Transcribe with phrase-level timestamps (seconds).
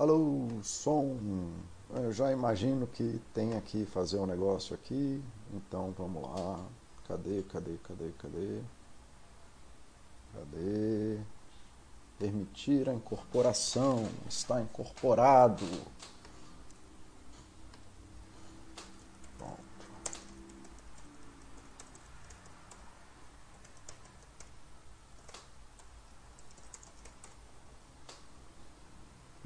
[0.00, 1.18] Alô, som.
[1.90, 5.22] Eu já imagino que tem que fazer um negócio aqui.
[5.52, 6.58] Então vamos lá.
[7.06, 8.62] Cadê, cadê, cadê, cadê?
[10.32, 11.18] Cadê?
[12.18, 14.08] Permitir a incorporação.
[14.26, 15.66] Está incorporado.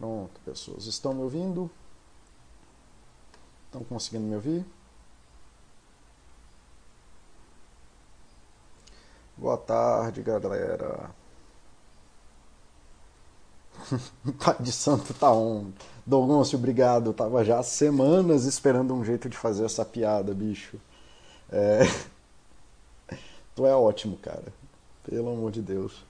[0.05, 0.87] Pronto, pessoas.
[0.87, 1.71] Estão me ouvindo?
[3.67, 4.65] Estão conseguindo me ouvir?
[9.37, 11.11] Boa tarde, galera.
[14.39, 15.73] Pai de Santo tá on.
[16.07, 17.11] Dogoncio, obrigado.
[17.11, 20.79] Eu tava já semanas esperando um jeito de fazer essa piada, bicho.
[21.51, 21.81] É...
[23.55, 24.53] Tu é ótimo, cara.
[25.05, 26.05] Pelo amor de Deus.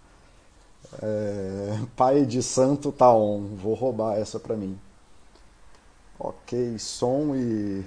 [1.03, 3.57] É, pai de santo tá on.
[3.57, 4.79] Vou roubar essa pra mim.
[6.19, 7.85] Ok, som e.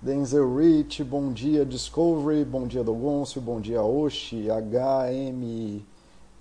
[0.00, 4.46] Denzel Rich, bom dia Discovery, bom dia Dogoncio, bom dia Oshi,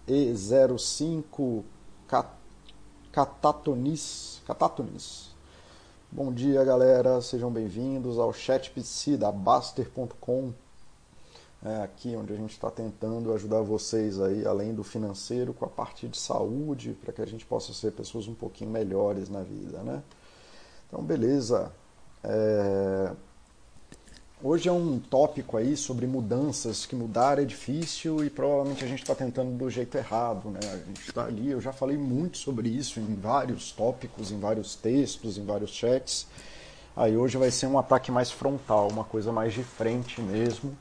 [0.07, 1.63] HME05
[3.11, 5.33] Catatonis, Catatonis.
[6.11, 10.53] Bom dia galera, sejam bem-vindos ao chat PC da Baster.com
[11.65, 15.67] é aqui onde a gente está tentando ajudar vocês aí, além do financeiro, com a
[15.67, 19.79] parte de saúde, para que a gente possa ser pessoas um pouquinho melhores na vida,
[19.79, 20.03] né?
[20.87, 21.71] Então, beleza.
[22.23, 23.11] É...
[24.43, 29.01] Hoje é um tópico aí sobre mudanças, que mudar é difícil e provavelmente a gente
[29.01, 30.59] está tentando do jeito errado, né?
[30.71, 34.75] A gente está ali, eu já falei muito sobre isso em vários tópicos, em vários
[34.75, 36.27] textos, em vários chats.
[36.95, 40.77] Aí hoje vai ser um ataque mais frontal, uma coisa mais de frente mesmo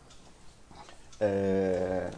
[1.24, 2.10] é...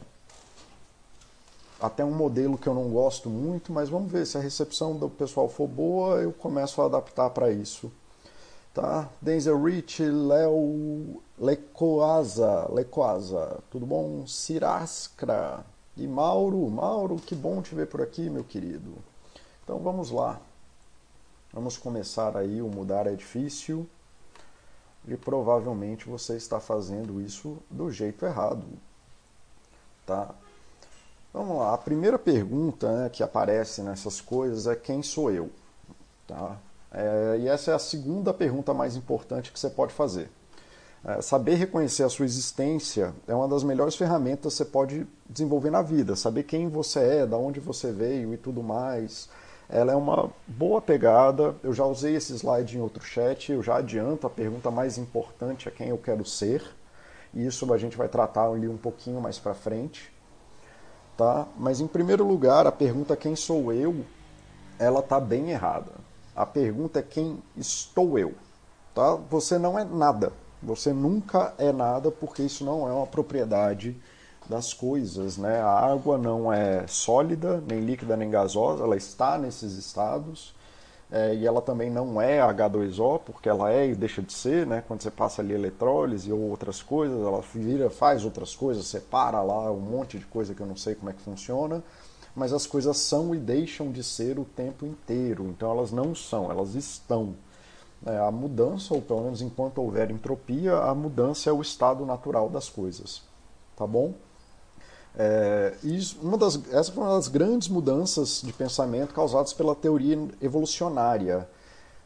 [1.80, 5.10] Até um modelo que eu não gosto muito, mas vamos ver se a recepção do
[5.10, 7.92] pessoal for boa, eu começo a adaptar para isso.
[8.72, 9.08] Tá?
[9.20, 14.26] Denzel Rich, Léo Lecoasa, Lecoasa, tudo bom?
[14.26, 15.64] Cirascra
[15.96, 18.94] e Mauro, Mauro, que bom te ver por aqui, meu querido.
[19.62, 20.40] Então vamos lá.
[21.52, 23.86] Vamos começar aí, o mudar é difícil
[25.08, 28.66] e provavelmente você está fazendo isso do jeito errado.
[30.06, 30.34] Tá?
[31.32, 35.50] Vamos lá, a primeira pergunta né, que aparece nessas coisas é quem sou eu?
[36.26, 36.56] Tá?
[36.92, 40.30] É, e essa é a segunda pergunta mais importante que você pode fazer.
[41.04, 45.70] É, saber reconhecer a sua existência é uma das melhores ferramentas que você pode desenvolver
[45.70, 46.16] na vida.
[46.16, 49.28] Saber quem você é, da onde você veio e tudo mais
[49.68, 51.54] ela é uma boa pegada.
[51.62, 55.68] Eu já usei esse slide em outro chat, eu já adianto, a pergunta mais importante
[55.68, 56.62] é quem eu quero ser.
[57.36, 60.10] Isso a gente vai tratar ali um pouquinho mais para frente.
[61.18, 61.46] Tá?
[61.58, 64.04] Mas em primeiro lugar, a pergunta quem sou eu,
[64.78, 65.92] ela tá bem errada.
[66.34, 68.34] A pergunta é quem estou eu.
[68.94, 69.14] Tá?
[69.30, 70.32] Você não é nada.
[70.62, 73.94] Você nunca é nada porque isso não é uma propriedade
[74.48, 75.36] das coisas.
[75.36, 75.60] Né?
[75.60, 80.54] A água não é sólida, nem líquida, nem gasosa, ela está nesses estados.
[81.10, 84.82] É, e ela também não é H2O, porque ela é e deixa de ser, né?
[84.86, 89.70] Quando você passa ali eletrólise ou outras coisas, ela vira, faz outras coisas, separa lá
[89.70, 91.82] um monte de coisa que eu não sei como é que funciona,
[92.34, 95.44] mas as coisas são e deixam de ser o tempo inteiro.
[95.46, 97.34] Então elas não são, elas estão.
[98.04, 102.48] É, a mudança, ou pelo menos enquanto houver entropia, a mudança é o estado natural
[102.50, 103.22] das coisas.
[103.76, 104.12] Tá bom?
[105.18, 110.28] É, e uma das, essa foi uma das grandes mudanças de pensamento causadas pela teoria
[110.42, 111.48] evolucionária.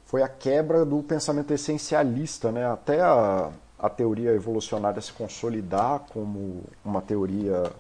[0.05, 2.67] Foi a quebra do pensamento essencialista, né?
[2.67, 7.73] até a, a teoria evolucionária se consolidar como uma teoria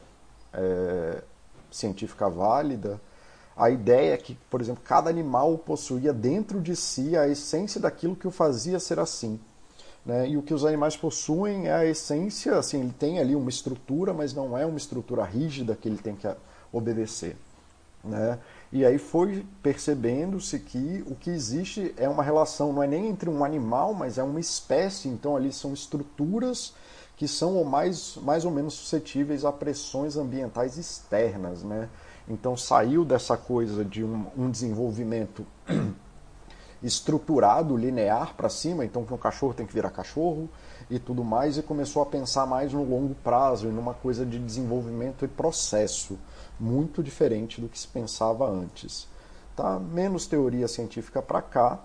[0.52, 1.22] é,
[1.70, 3.00] científica válida.
[3.56, 8.16] A ideia é que, por exemplo, cada animal possuía dentro de si a essência daquilo
[8.16, 9.38] que o fazia ser assim.
[10.04, 10.30] Né?
[10.30, 14.12] E o que os animais possuem é a essência, assim, ele tem ali uma estrutura,
[14.14, 16.28] mas não é uma estrutura rígida que ele tem que
[16.72, 17.36] obedecer.
[18.02, 18.38] Né?
[18.72, 23.28] E aí foi percebendo-se que o que existe é uma relação, não é nem entre
[23.28, 26.72] um animal, mas é uma espécie, então ali são estruturas
[27.16, 31.62] que são ou mais, mais ou menos suscetíveis a pressões ambientais externas.
[31.62, 31.90] Né?
[32.26, 35.44] Então saiu dessa coisa de um, um desenvolvimento
[36.82, 40.48] estruturado, linear para cima, então que um cachorro tem que virar cachorro
[40.88, 44.38] e tudo mais, e começou a pensar mais no longo prazo e numa coisa de
[44.38, 46.18] desenvolvimento e processo,
[46.58, 49.06] muito diferente do que se pensava antes.
[49.54, 49.78] Tá?
[49.78, 51.78] Menos teoria científica para cá,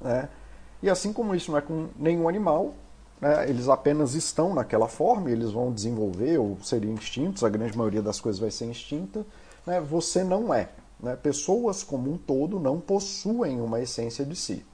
[0.00, 0.28] né?
[0.82, 2.74] e assim como isso não é com nenhum animal,
[3.20, 3.48] né?
[3.48, 8.20] eles apenas estão naquela forma, eles vão desenvolver ou seriam instintos, a grande maioria das
[8.20, 9.26] coisas vai ser instinta,
[9.66, 9.80] né?
[9.80, 10.68] você não é.
[11.02, 11.16] Né?
[11.16, 14.64] Pessoas como um todo não possuem uma essência de si.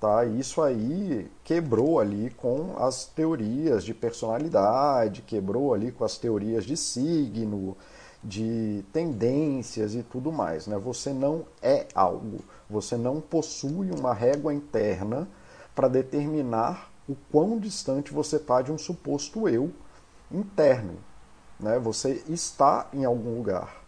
[0.00, 0.24] Tá?
[0.24, 6.76] Isso aí quebrou ali com as teorias de personalidade, quebrou ali com as teorias de
[6.76, 7.76] signo,
[8.22, 10.66] de tendências e tudo mais.
[10.66, 10.76] Né?
[10.78, 12.38] Você não é algo,
[12.68, 15.28] você não possui uma régua interna
[15.74, 19.72] para determinar o quão distante você está de um suposto eu
[20.30, 20.94] interno.
[21.58, 21.78] Né?
[21.78, 23.82] Você está em algum lugar,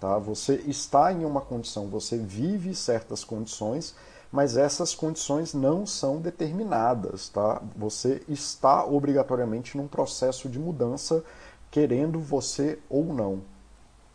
[0.00, 0.18] tá?
[0.18, 3.94] você está em uma condição, você vive certas condições,
[4.30, 7.28] mas essas condições não são determinadas.
[7.28, 7.62] Tá?
[7.76, 11.24] Você está obrigatoriamente num processo de mudança,
[11.70, 13.40] querendo você ou não.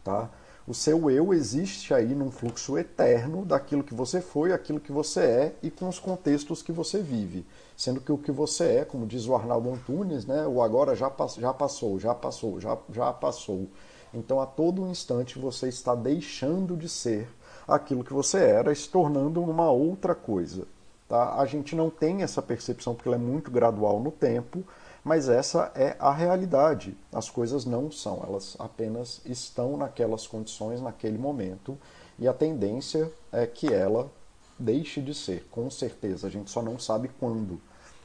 [0.03, 0.29] Tá?
[0.67, 5.19] O seu eu existe aí num fluxo eterno daquilo que você foi, aquilo que você
[5.19, 7.45] é e com os contextos que você vive.
[7.75, 11.11] Sendo que o que você é, como diz o Arnaldo Antunes, né, o agora já,
[11.37, 13.67] já passou, já passou, já, já passou.
[14.13, 17.29] Então a todo instante você está deixando de ser
[17.67, 20.67] aquilo que você era, se tornando uma outra coisa.
[21.07, 21.35] Tá?
[21.35, 24.63] A gente não tem essa percepção porque ela é muito gradual no tempo,
[25.03, 26.97] mas essa é a realidade.
[27.11, 31.77] As coisas não são, elas apenas estão naquelas condições, naquele momento,
[32.19, 34.09] e a tendência é que ela
[34.57, 36.27] deixe de ser, com certeza.
[36.27, 37.59] A gente só não sabe quando.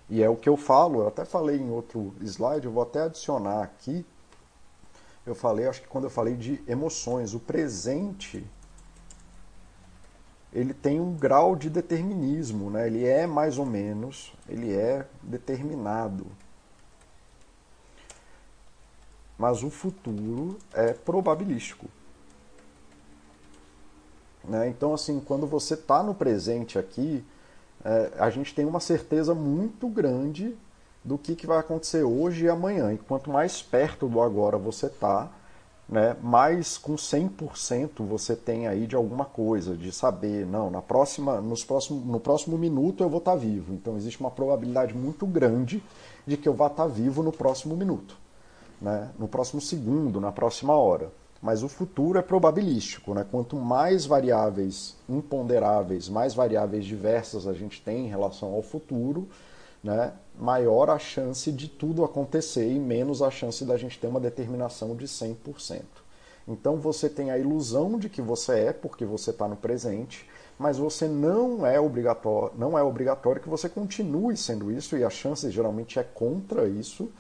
[0.09, 3.03] E é o que eu falo, eu até falei em outro slide, eu vou até
[3.03, 4.07] adicionar aqui.
[5.27, 8.47] Eu falei, acho que quando eu falei de emoções, o presente
[10.53, 12.87] ele tem um grau de determinismo, né?
[12.87, 16.27] ele é mais ou menos, ele é determinado
[19.39, 21.87] mas o futuro é probabilístico.
[24.45, 24.69] Né?
[24.69, 27.25] Então, assim, quando você está no presente aqui,
[27.85, 30.57] é, a gente tem uma certeza muito grande
[31.07, 32.93] do que, que vai acontecer hoje e amanhã.
[32.93, 35.31] E quanto mais perto do agora você está,
[35.89, 41.41] né, mais com 100% você tem aí de alguma coisa, de saber, não, na próxima,
[41.41, 43.73] nos próximo, no próximo minuto eu vou estar tá vivo.
[43.73, 45.83] Então existe uma probabilidade muito grande
[46.27, 48.27] de que eu vá estar tá vivo no próximo minuto
[48.81, 51.11] né, no próximo segundo, na próxima hora.
[51.41, 53.15] Mas o futuro é probabilístico.
[53.15, 53.25] Né?
[53.31, 59.29] Quanto mais variáveis imponderáveis, mais variáveis diversas a gente tem em relação ao futuro,
[59.83, 64.21] né, maior a chance de tudo acontecer e menos a chance da gente ter uma
[64.21, 65.83] determinação de 100%.
[66.49, 70.29] Então você tem a ilusão de que você é, porque você está no presente,
[70.59, 75.11] mas você não é obrigatório, não é obrigatório que você continue sendo isso, e a
[75.11, 77.11] chance geralmente é contra isso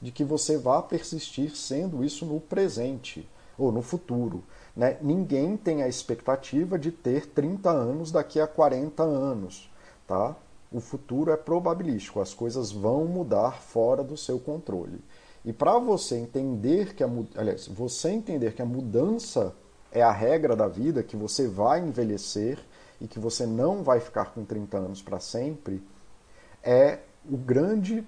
[0.00, 3.28] de que você vá persistir sendo isso no presente
[3.58, 4.44] ou no futuro.
[4.76, 4.98] Né?
[5.00, 9.70] Ninguém tem a expectativa de ter 30 anos daqui a 40 anos.
[10.06, 10.36] Tá?
[10.76, 15.00] O futuro é probabilístico, as coisas vão mudar fora do seu controle.
[15.42, 19.54] E para você entender que a aliás, você entender que a mudança
[19.90, 22.58] é a regra da vida, que você vai envelhecer
[23.00, 25.82] e que você não vai ficar com 30 anos para sempre,
[26.62, 28.06] é o grande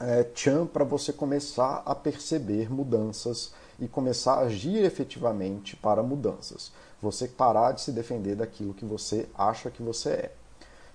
[0.00, 6.72] é, tchan para você começar a perceber mudanças e começar a agir efetivamente para mudanças.
[7.02, 10.37] Você parar de se defender daquilo que você acha que você é.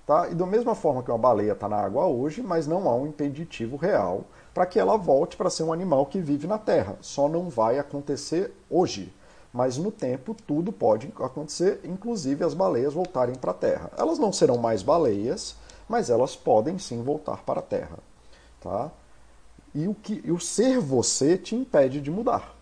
[0.05, 0.27] Tá?
[0.29, 3.07] E da mesma forma que uma baleia está na água hoje, mas não há um
[3.07, 6.97] impeditivo real para que ela volte para ser um animal que vive na Terra.
[7.01, 9.13] Só não vai acontecer hoje.
[9.53, 13.91] Mas no tempo tudo pode acontecer, inclusive as baleias voltarem para a Terra.
[13.97, 15.55] Elas não serão mais baleias,
[15.87, 17.99] mas elas podem sim voltar para a Terra.
[18.59, 18.91] Tá?
[19.73, 22.55] E o, que, e o ser você te impede de mudar.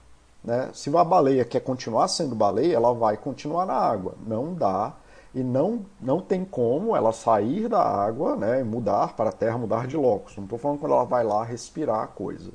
[0.43, 0.69] Né?
[0.73, 4.15] Se a baleia quer continuar sendo baleia, ela vai continuar na água.
[4.25, 4.93] Não dá.
[5.33, 9.57] E não, não tem como ela sair da água né, e mudar para a terra,
[9.57, 10.35] mudar de locus.
[10.35, 12.51] Não estou falando quando ela vai lá respirar a coisa.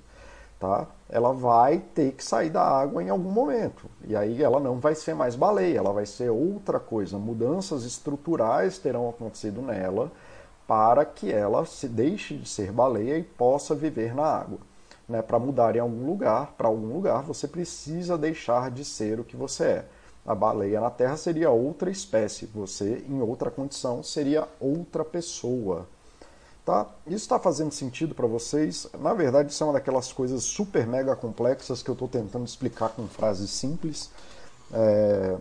[0.58, 0.86] Tá?
[1.08, 3.88] Ela vai ter que sair da água em algum momento.
[4.06, 7.18] E aí ela não vai ser mais baleia, ela vai ser outra coisa.
[7.18, 10.12] Mudanças estruturais terão acontecido nela
[10.66, 14.58] para que ela se deixe de ser baleia e possa viver na água.
[15.08, 15.22] Né?
[15.22, 19.36] Para mudar em algum lugar, para algum lugar, você precisa deixar de ser o que
[19.36, 19.84] você é.
[20.26, 25.86] A baleia na Terra seria outra espécie, você, em outra condição, seria outra pessoa.
[26.64, 26.84] Tá?
[27.06, 28.88] Isso está fazendo sentido para vocês?
[28.98, 32.88] Na verdade, isso é uma daquelas coisas super mega complexas que eu estou tentando explicar
[32.88, 34.10] com frases simples.
[34.72, 35.36] É...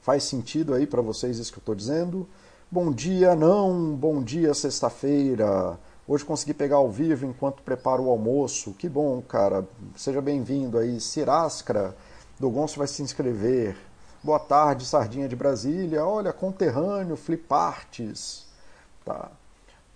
[0.00, 2.28] Faz sentido aí para vocês isso que eu estou dizendo?
[2.68, 5.78] Bom dia, não, bom dia, sexta-feira.
[6.08, 8.72] Hoje consegui pegar ao vivo enquanto preparo o almoço.
[8.72, 9.64] Que bom, cara.
[9.94, 11.00] Seja bem-vindo aí.
[11.00, 11.94] Cirascra,
[12.40, 13.76] do Gonço vai se inscrever.
[14.24, 16.06] Boa tarde, Sardinha de Brasília.
[16.06, 18.46] Olha, conterrâneo, Flipartes.
[19.04, 19.32] Tá.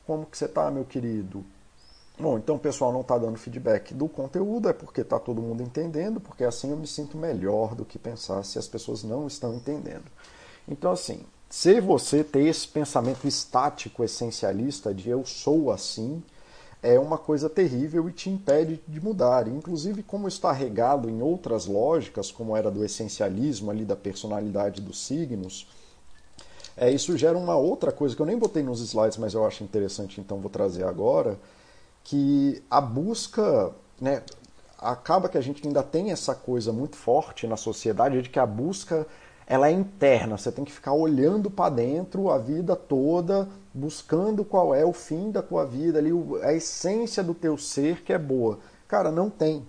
[0.05, 1.45] Como que você tá, meu querido?
[2.19, 5.63] Bom, então o pessoal não está dando feedback do conteúdo, é porque está todo mundo
[5.63, 9.55] entendendo, porque assim eu me sinto melhor do que pensar se as pessoas não estão
[9.55, 10.07] entendendo.
[10.67, 16.21] Então, assim, se você ter esse pensamento estático, essencialista de eu sou assim,
[16.83, 19.49] é uma coisa terrível e te impede de mudar.
[19.49, 25.05] Inclusive, como está regado em outras lógicas, como era do essencialismo ali da personalidade dos
[25.05, 25.67] signos,
[26.77, 29.65] é, isso gera uma outra coisa que eu nem botei nos slides, mas eu acho
[29.65, 31.39] interessante, então vou trazer agora,
[32.05, 34.23] que a busca, né,
[34.79, 38.45] acaba que a gente ainda tem essa coisa muito forte na sociedade de que a
[38.45, 39.07] busca
[39.47, 44.75] ela é interna, você tem que ficar olhando para dentro a vida toda, buscando qual
[44.75, 46.11] é o fim da tua vida ali,
[46.43, 48.59] a essência do teu ser que é boa.
[48.89, 49.65] Cara, não tem.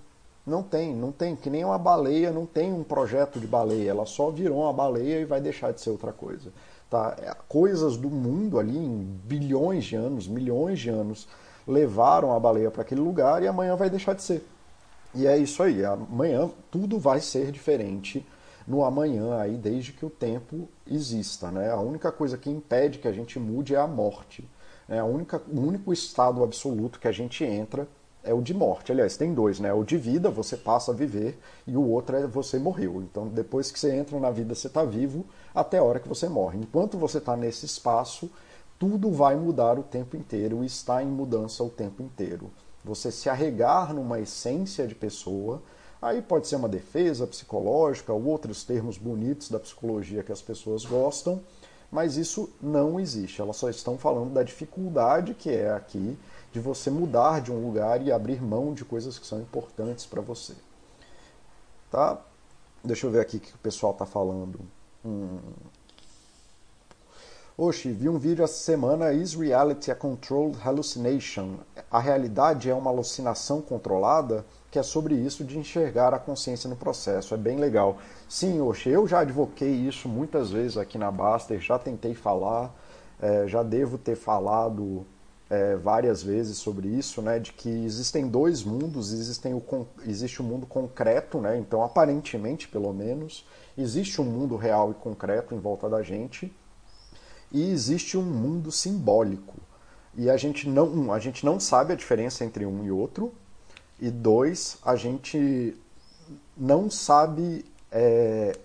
[0.45, 4.05] Não tem, não tem, que nem uma baleia, não tem um projeto de baleia, ela
[4.05, 6.53] só virou uma baleia e vai deixar de ser outra coisa.
[6.89, 7.15] Tá?
[7.21, 11.27] É, coisas do mundo ali em bilhões de anos, milhões de anos,
[11.67, 14.47] levaram a baleia para aquele lugar e amanhã vai deixar de ser.
[15.13, 18.25] E é isso aí, amanhã tudo vai ser diferente
[18.67, 21.71] no amanhã aí desde que o tempo exista, né?
[21.71, 24.47] A única coisa que impede que a gente mude é a morte.
[24.87, 24.99] Né?
[24.99, 27.87] A única, o único estado absoluto que a gente entra
[28.23, 28.91] é o de morte.
[28.91, 29.73] Aliás, tem dois, né?
[29.73, 33.01] O de vida, você passa a viver, e o outro é você morreu.
[33.01, 36.27] Então, depois que você entra na vida, você está vivo até a hora que você
[36.27, 36.59] morre.
[36.59, 38.29] Enquanto você está nesse espaço,
[38.77, 42.51] tudo vai mudar o tempo inteiro e está em mudança o tempo inteiro.
[42.83, 45.61] Você se arregar numa essência de pessoa
[46.01, 50.85] Aí pode ser uma defesa psicológica ou outros termos bonitos da psicologia que as pessoas
[50.85, 51.41] gostam,
[51.91, 53.41] mas isso não existe.
[53.41, 56.17] Elas só estão falando da dificuldade que é aqui
[56.51, 60.21] de você mudar de um lugar e abrir mão de coisas que são importantes para
[60.21, 60.53] você.
[61.89, 62.19] Tá?
[62.83, 64.59] Deixa eu ver aqui o que o pessoal está falando.
[65.03, 65.39] Hum.
[67.59, 71.55] Oxi, vi um vídeo essa semana, Is Reality a Controlled Hallucination?
[71.89, 74.45] A realidade é uma alucinação controlada?
[74.69, 77.33] que é sobre isso de enxergar a consciência no processo.
[77.33, 77.97] É bem legal.
[78.29, 82.71] Sim, Oxe, eu já advoquei isso muitas vezes aqui na Baster, já tentei falar,
[83.19, 85.03] é, já devo ter falado
[85.49, 90.43] é, várias vezes sobre isso, né, de que existem dois mundos, existem o, existe o
[90.43, 95.89] mundo concreto, né, então aparentemente, pelo menos, existe um mundo real e concreto em volta
[95.89, 96.53] da gente,
[97.51, 99.55] e existe um mundo simbólico.
[100.15, 103.31] E a gente não, a gente não sabe a diferença entre um e outro,
[103.99, 105.75] e dois, a gente
[106.55, 108.57] não sabe é,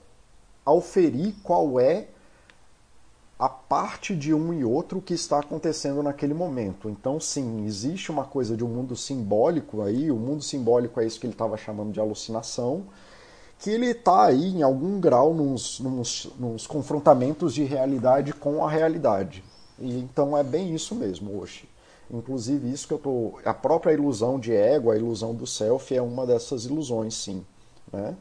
[0.65, 2.09] auferir qual é
[3.39, 6.89] a parte de um e outro que está acontecendo naquele momento.
[6.89, 11.19] Então, sim, existe uma coisa de um mundo simbólico aí, o mundo simbólico é isso
[11.19, 12.85] que ele estava chamando de alucinação,
[13.63, 18.69] que ele está aí em algum grau nos, nos, nos, confrontamentos de realidade com a
[18.69, 19.45] realidade.
[19.79, 21.69] E, então é bem isso mesmo, Oxi.
[22.11, 23.39] Inclusive, isso que eu tô.
[23.45, 27.47] A própria ilusão de ego, a ilusão do self, é uma dessas ilusões, sim.
[27.93, 28.17] Né?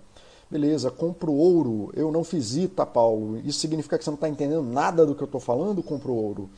[0.49, 3.39] Beleza, compro ouro, eu não fiz ITA, Paulo.
[3.39, 5.81] Isso significa que você não está entendendo nada do que eu estou falando?
[5.81, 6.51] Compro ouro.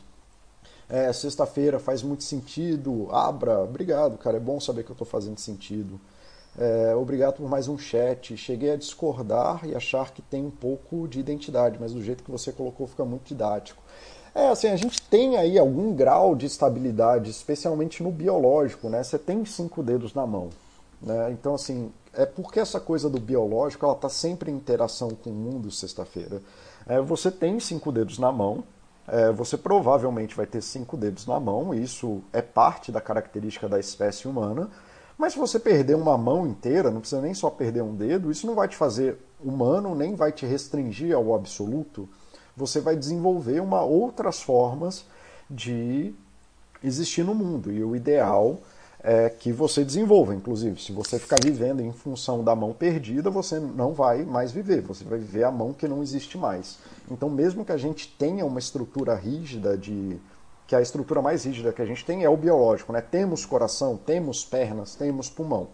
[0.90, 3.08] É, sexta-feira faz muito sentido.
[3.10, 4.36] Abra, obrigado, cara.
[4.36, 5.98] É bom saber que eu estou fazendo sentido.
[6.56, 8.36] É, obrigado por mais um chat.
[8.36, 12.30] Cheguei a discordar e achar que tem um pouco de identidade, mas do jeito que
[12.30, 13.82] você colocou fica muito didático.
[14.34, 19.02] É, assim, a gente tem aí algum grau de estabilidade, especialmente no biológico, né?
[19.02, 20.50] Você tem cinco dedos na mão,
[21.00, 21.30] né?
[21.30, 25.34] Então, assim, é porque essa coisa do biológico, ela está sempre em interação com o
[25.34, 26.42] mundo sexta-feira.
[26.86, 28.64] É, você tem cinco dedos na mão,
[29.06, 33.78] é, você provavelmente vai ter cinco dedos na mão, isso é parte da característica da
[33.78, 34.68] espécie humana,
[35.18, 38.46] mas se você perder uma mão inteira, não precisa nem só perder um dedo, isso
[38.46, 42.08] não vai te fazer humano, nem vai te restringir ao absoluto
[42.56, 45.04] você vai desenvolver uma outras formas
[45.50, 46.14] de
[46.82, 47.72] existir no mundo.
[47.72, 48.58] E o ideal
[49.02, 50.34] é que você desenvolva.
[50.34, 54.82] Inclusive, se você ficar vivendo em função da mão perdida, você não vai mais viver.
[54.82, 56.78] Você vai viver a mão que não existe mais.
[57.10, 60.16] Então, mesmo que a gente tenha uma estrutura rígida de
[60.66, 63.00] que a estrutura mais rígida que a gente tem é o biológico, né?
[63.00, 65.68] Temos coração, temos pernas, temos pulmão.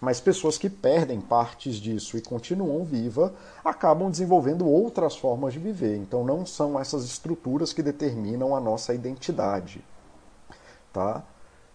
[0.00, 3.34] Mas pessoas que perdem partes disso e continuam viva
[3.64, 5.96] acabam desenvolvendo outras formas de viver.
[5.96, 9.82] Então não são essas estruturas que determinam a nossa identidade.
[10.92, 11.24] Tá?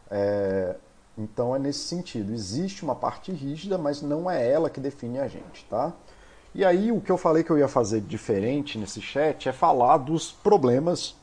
[0.10, 0.75] É,
[1.18, 2.32] então é nesse sentido.
[2.32, 5.66] Existe uma parte rígida, mas não é ela que define a gente.
[5.66, 5.92] Tá?
[6.54, 9.98] E aí o que eu falei que eu ia fazer diferente nesse chat é falar
[9.98, 11.16] dos problemas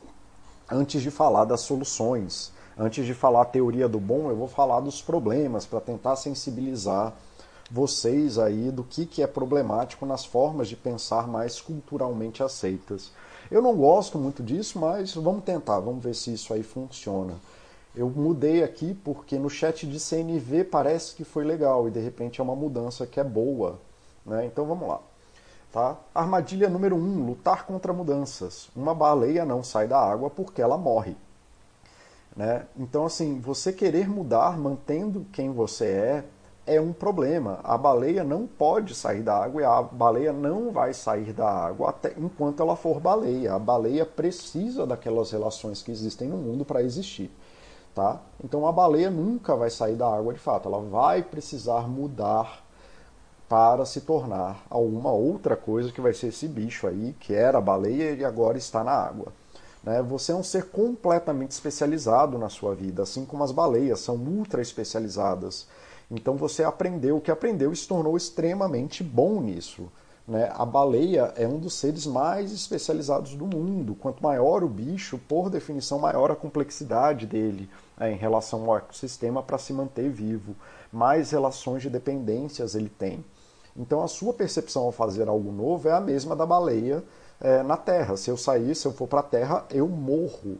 [0.71, 4.79] antes de falar das soluções Antes de falar a teoria do bom, eu vou falar
[4.79, 7.13] dos problemas para tentar sensibilizar
[7.69, 13.11] vocês aí do que, que é problemático nas formas de pensar mais culturalmente aceitas.
[13.51, 17.35] Eu não gosto muito disso, mas vamos tentar, vamos ver se isso aí funciona.
[17.97, 22.41] Eu mudei aqui porque no chat de CNV parece que foi legal e de repente
[22.41, 23.81] é uma mudança que é boa.
[24.25, 24.47] Né?
[24.47, 25.01] Então vamos lá.
[25.73, 25.97] Tá?
[26.15, 28.71] Armadilha número 1, um, lutar contra mudanças.
[28.75, 31.17] Uma baleia não sai da água porque ela morre.
[32.35, 32.67] Né?
[32.77, 36.25] Então, assim, você querer mudar mantendo quem você é
[36.69, 37.61] é um problema.
[37.65, 41.89] A baleia não pode sair da água e a baleia não vai sair da água
[41.89, 43.55] até enquanto ela for baleia.
[43.55, 47.31] A baleia precisa daquelas relações que existem no mundo para existir.
[47.95, 48.21] Tá?
[48.45, 52.63] Então a baleia nunca vai sair da água de fato, ela vai precisar mudar
[53.49, 57.63] para se tornar alguma outra coisa que vai ser esse bicho aí, que era a
[57.63, 59.33] baleia e agora está na água.
[59.83, 60.03] Né?
[60.03, 64.61] Você é um ser completamente especializado na sua vida, assim como as baleias são ultra
[64.61, 65.67] especializadas.
[66.11, 69.91] Então você aprendeu o que aprendeu e se tornou extremamente bom nisso.
[70.27, 70.53] Né?
[70.55, 73.95] A baleia é um dos seres mais especializados do mundo.
[73.95, 79.43] Quanto maior o bicho, por definição, maior a complexidade dele né, em relação ao ecossistema
[79.43, 80.55] para se manter vivo.
[80.93, 83.25] Mais relações de dependências ele tem.
[83.79, 87.03] Então a sua percepção ao fazer algo novo é a mesma da baleia
[87.41, 88.17] é, na Terra.
[88.17, 90.59] Se eu sair, se eu for para a Terra, eu morro.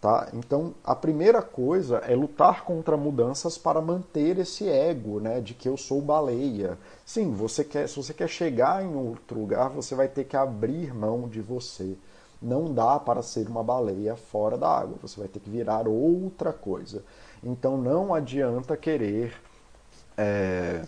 [0.00, 0.28] Tá?
[0.32, 5.68] Então, a primeira coisa é lutar contra mudanças para manter esse ego, né, de que
[5.68, 6.78] eu sou baleia.
[7.04, 10.94] Sim, você quer, se você quer chegar em outro lugar, você vai ter que abrir
[10.94, 11.98] mão de você.
[12.40, 14.96] Não dá para ser uma baleia fora da água.
[15.02, 17.04] Você vai ter que virar outra coisa.
[17.44, 19.34] Então, não adianta querer
[20.16, 20.82] é,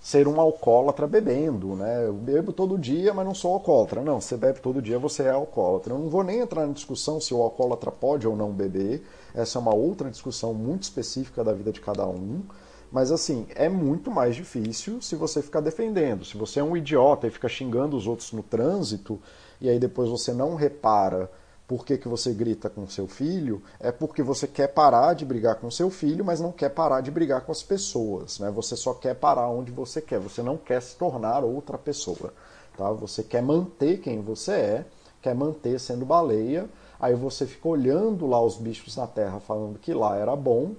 [0.00, 2.06] ser um alcoólatra bebendo, né?
[2.06, 4.02] Eu bebo todo dia, mas não sou alcoólatra.
[4.02, 5.92] Não, você bebe todo dia, você é alcoólatra.
[5.92, 9.02] Eu não vou nem entrar na discussão se o alcoólatra pode ou não beber.
[9.34, 12.40] Essa é uma outra discussão muito específica da vida de cada um.
[12.90, 16.24] Mas assim, é muito mais difícil se você ficar defendendo.
[16.24, 19.20] Se você é um idiota e fica xingando os outros no trânsito,
[19.60, 21.30] e aí depois você não repara
[21.70, 25.54] por que, que você grita com seu filho, é porque você quer parar de brigar
[25.54, 28.40] com seu filho, mas não quer parar de brigar com as pessoas.
[28.40, 28.50] Né?
[28.50, 32.34] Você só quer parar onde você quer, você não quer se tornar outra pessoa.
[32.76, 32.90] Tá?
[32.90, 34.84] Você quer manter quem você é,
[35.22, 39.94] quer manter sendo baleia, aí você fica olhando lá os bichos na terra falando que
[39.94, 40.72] lá era bom,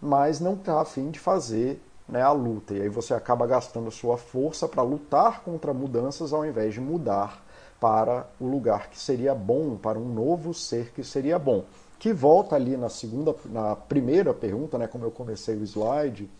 [0.00, 2.72] mas não está afim de fazer né, a luta.
[2.72, 7.49] E aí você acaba gastando sua força para lutar contra mudanças ao invés de mudar
[7.80, 11.64] para o lugar que seria bom, para um novo ser que seria bom.
[11.98, 16.30] Que volta ali na segunda, na primeira pergunta, né, como eu comecei o slide,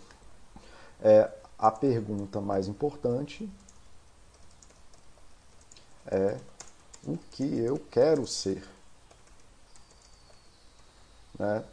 [1.03, 3.51] é a pergunta mais importante
[6.11, 6.37] é
[7.07, 8.63] o que eu quero ser.
[11.39, 11.65] Né?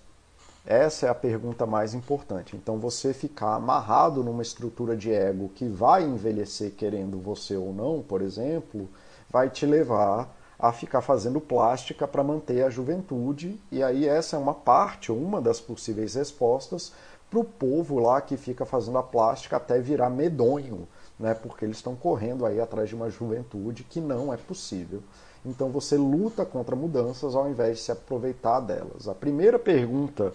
[0.66, 2.56] Essa é a pergunta mais importante.
[2.56, 8.02] Então, você ficar amarrado numa estrutura de ego que vai envelhecer querendo você ou não,
[8.02, 8.90] por exemplo,
[9.30, 13.60] vai te levar a ficar fazendo plástica para manter a juventude.
[13.72, 16.92] E aí essa é uma parte, uma das possíveis respostas
[17.30, 20.88] para o povo lá que fica fazendo a plástica até virar medonho,
[21.20, 21.34] né?
[21.34, 25.04] Porque eles estão correndo aí atrás de uma juventude que não é possível.
[25.46, 29.08] Então você luta contra mudanças ao invés de se aproveitar delas.
[29.08, 30.34] A primeira pergunta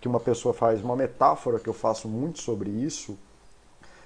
[0.00, 3.18] que uma pessoa faz, uma metáfora que eu faço muito sobre isso,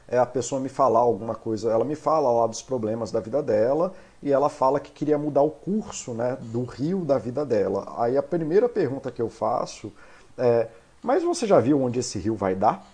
[0.08, 3.42] é a pessoa me falar alguma coisa, ela me fala lá dos problemas da vida
[3.42, 7.94] dela e ela fala que queria mudar o curso né, do rio da vida dela.
[7.96, 9.92] Aí a primeira pergunta que eu faço
[10.36, 10.68] é:
[11.02, 12.86] mas você já viu onde esse rio vai dar?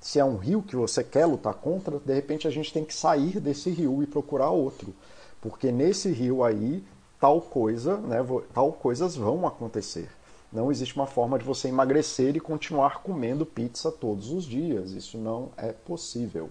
[0.00, 2.94] Se é um rio que você quer lutar contra, de repente a gente tem que
[2.94, 4.94] sair desse rio e procurar outro,
[5.40, 6.84] porque nesse rio aí
[7.18, 8.18] tal coisa, né,
[8.52, 10.08] tal coisas vão acontecer.
[10.56, 14.92] Não existe uma forma de você emagrecer e continuar comendo pizza todos os dias.
[14.92, 16.48] Isso não é possível.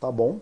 [0.00, 0.40] Tá bom?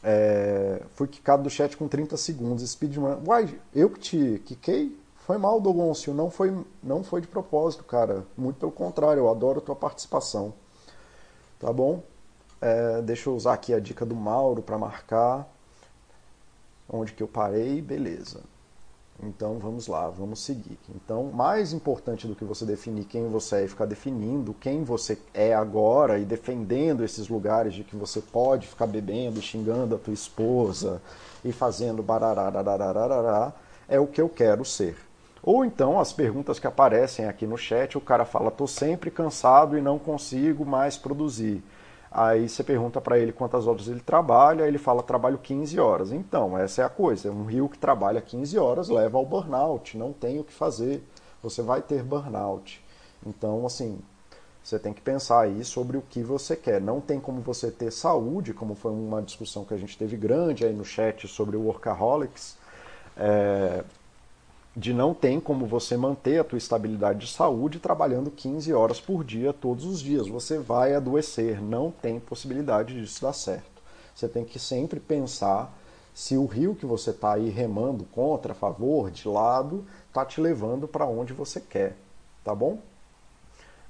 [0.00, 2.70] É, fui quicado do chat com 30 segundos.
[2.70, 3.24] Speedrun.
[3.26, 4.96] Uai, eu que te quiquei?
[5.26, 6.14] Foi mal, Dogoncio.
[6.14, 8.24] Não foi, não foi de propósito, cara.
[8.38, 10.54] Muito pelo contrário, eu adoro a tua participação.
[11.58, 12.00] Tá bom?
[12.60, 15.52] É, deixa eu usar aqui a dica do Mauro para marcar
[16.88, 17.82] onde que eu parei.
[17.82, 18.51] Beleza.
[19.22, 20.76] Então vamos lá, vamos seguir.
[20.96, 25.16] Então, mais importante do que você definir quem você é e ficar definindo quem você
[25.32, 30.12] é agora e defendendo esses lugares de que você pode ficar bebendo, xingando a tua
[30.12, 31.00] esposa
[31.44, 33.52] e fazendo barará,
[33.88, 34.96] é o que eu quero ser.
[35.40, 39.78] Ou então as perguntas que aparecem aqui no chat, o cara fala: "Tô sempre cansado
[39.78, 41.62] e não consigo mais produzir".
[42.14, 46.12] Aí você pergunta para ele quantas horas ele trabalha, ele fala trabalho 15 horas.
[46.12, 50.12] Então, essa é a coisa, um rio que trabalha 15 horas leva ao burnout, não
[50.12, 51.02] tem o que fazer.
[51.42, 52.84] Você vai ter burnout.
[53.26, 53.98] Então, assim,
[54.62, 56.80] você tem que pensar aí sobre o que você quer.
[56.80, 60.64] Não tem como você ter saúde, como foi uma discussão que a gente teve grande
[60.64, 62.56] aí no chat sobre o workaholics.
[63.16, 63.82] É,
[64.74, 69.22] de não tem como você manter a tua estabilidade de saúde trabalhando 15 horas por
[69.22, 70.26] dia todos os dias.
[70.26, 73.82] Você vai adoecer, não tem possibilidade disso dar certo.
[74.14, 75.76] Você tem que sempre pensar
[76.14, 80.40] se o rio que você está aí remando contra, a favor, de lado, está te
[80.40, 81.96] levando para onde você quer,
[82.44, 82.78] tá bom?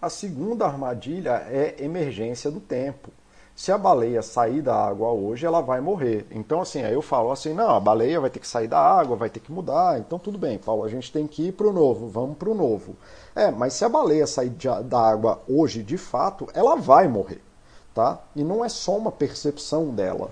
[0.01, 3.11] A segunda armadilha é emergência do tempo.
[3.55, 6.27] Se a baleia sair da água hoje, ela vai morrer.
[6.31, 9.17] Então, assim, aí eu falo assim: não, a baleia vai ter que sair da água,
[9.17, 9.99] vai ter que mudar.
[9.99, 12.55] Então, tudo bem, Paulo, a gente tem que ir para o novo, vamos para o
[12.55, 12.97] novo.
[13.35, 17.43] É, mas se a baleia sair de, da água hoje, de fato, ela vai morrer,
[17.95, 18.21] tá?
[18.35, 20.31] E não é só uma percepção dela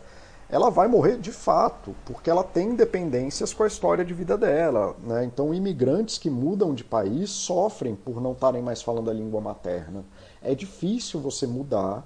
[0.51, 4.97] ela vai morrer de fato, porque ela tem dependências com a história de vida dela.
[5.01, 5.25] Né?
[5.25, 10.05] Então, imigrantes que mudam de país sofrem por não estarem mais falando a língua materna.
[10.43, 12.05] É difícil você mudar,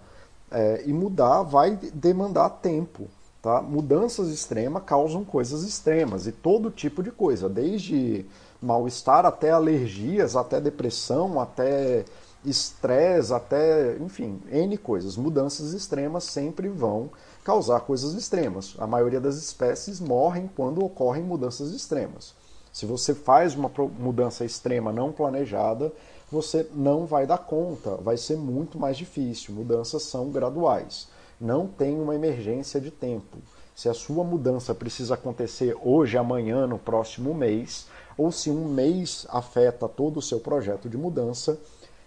[0.50, 3.08] é, e mudar vai demandar tempo.
[3.42, 3.60] Tá?
[3.60, 8.24] Mudanças extremas causam coisas extremas, e todo tipo de coisa, desde
[8.60, 12.04] mal-estar até alergias, até depressão, até
[12.44, 15.16] estresse, até, enfim, N coisas.
[15.16, 17.10] Mudanças extremas sempre vão
[17.42, 18.74] causar coisas extremas.
[18.78, 22.34] A maioria das espécies morrem quando ocorrem mudanças extremas.
[22.72, 25.92] Se você faz uma mudança extrema não planejada,
[26.34, 29.54] você não vai dar conta, vai ser muito mais difícil.
[29.54, 31.06] Mudanças são graduais.
[31.40, 33.38] Não tem uma emergência de tempo.
[33.74, 37.86] Se a sua mudança precisa acontecer hoje, amanhã, no próximo mês,
[38.18, 41.56] ou se um mês afeta todo o seu projeto de mudança,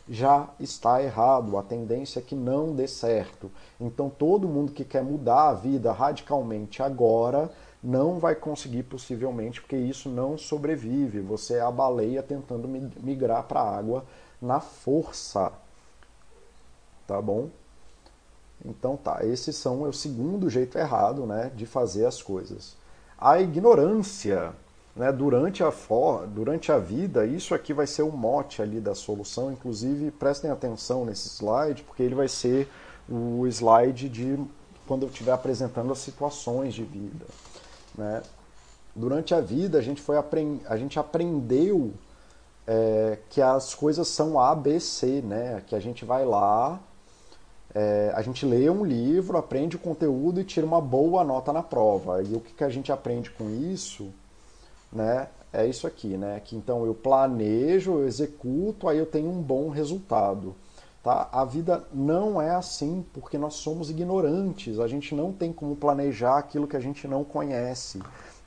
[0.10, 3.50] já está errado, a tendência é que não dê certo.
[3.80, 7.50] Então, todo mundo que quer mudar a vida radicalmente agora
[7.84, 11.20] não vai conseguir possivelmente, porque isso não sobrevive.
[11.22, 14.06] Você é a baleia tentando migrar para a água
[14.42, 15.52] na força.
[17.06, 17.50] Tá bom?
[18.66, 22.76] Então tá, esses são o segundo jeito errado, né, de fazer as coisas.
[23.18, 24.54] A ignorância
[24.96, 28.96] né, durante, a for, durante a vida, isso aqui vai ser o mote ali da
[28.96, 29.52] solução.
[29.52, 32.68] Inclusive, prestem atenção nesse slide, porque ele vai ser
[33.08, 34.40] o slide de
[34.88, 37.26] quando eu estiver apresentando as situações de vida.
[37.98, 38.22] Né?
[38.96, 41.94] Durante a vida, a gente, foi a gente aprendeu
[42.66, 45.64] é, que as coisas são A, B, C, né?
[45.68, 46.80] que a gente vai lá,
[47.74, 51.62] é, a gente lê um livro, aprende o conteúdo e tira uma boa nota na
[51.62, 52.24] prova.
[52.24, 54.12] E o que, que a gente aprende com isso?
[54.92, 55.28] né?
[55.52, 56.42] É isso aqui, né?
[56.44, 60.56] Que então eu planejo, eu executo, aí eu tenho um bom resultado.
[61.08, 61.30] Tá?
[61.32, 66.38] A vida não é assim porque nós somos ignorantes, a gente não tem como planejar
[66.38, 68.02] aquilo que a gente não conhece.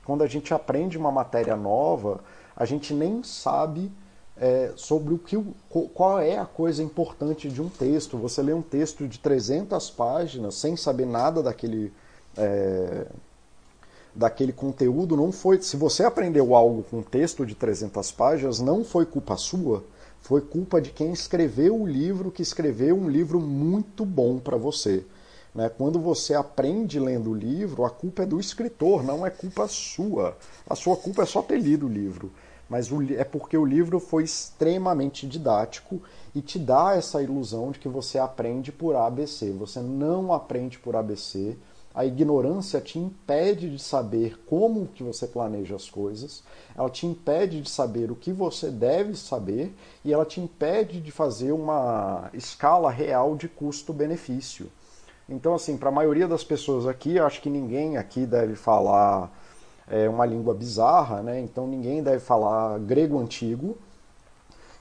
[0.05, 2.19] Quando a gente aprende uma matéria nova,
[2.55, 3.91] a gente nem sabe
[4.37, 5.43] é, sobre o que,
[5.91, 8.15] qual é a coisa importante de um texto.
[8.19, 11.91] Você lê um texto de 300 páginas sem saber nada daquele.
[12.37, 13.07] É,
[14.13, 15.59] daquele conteúdo não foi.
[15.63, 19.83] Se você aprendeu algo com um texto de 300 páginas, não foi culpa sua,
[20.21, 25.03] foi culpa de quem escreveu o livro, que escreveu um livro muito bom para você.
[25.53, 25.69] Né?
[25.69, 30.37] Quando você aprende lendo o livro, a culpa é do escritor, não é culpa sua.
[30.69, 32.31] A sua culpa é só ter lido o livro.
[32.69, 36.01] Mas é porque o livro foi extremamente didático
[36.33, 39.51] e te dá essa ilusão de que você aprende por ABC.
[39.51, 41.57] Você não aprende por ABC
[41.93, 46.43] a ignorância te impede de saber como que você planeja as coisas,
[46.75, 51.11] ela te impede de saber o que você deve saber e ela te impede de
[51.11, 54.71] fazer uma escala real de custo-benefício.
[55.27, 59.31] Então, assim, para a maioria das pessoas aqui, eu acho que ninguém aqui deve falar
[59.87, 61.39] é, uma língua bizarra, né?
[61.39, 63.77] Então, ninguém deve falar grego antigo.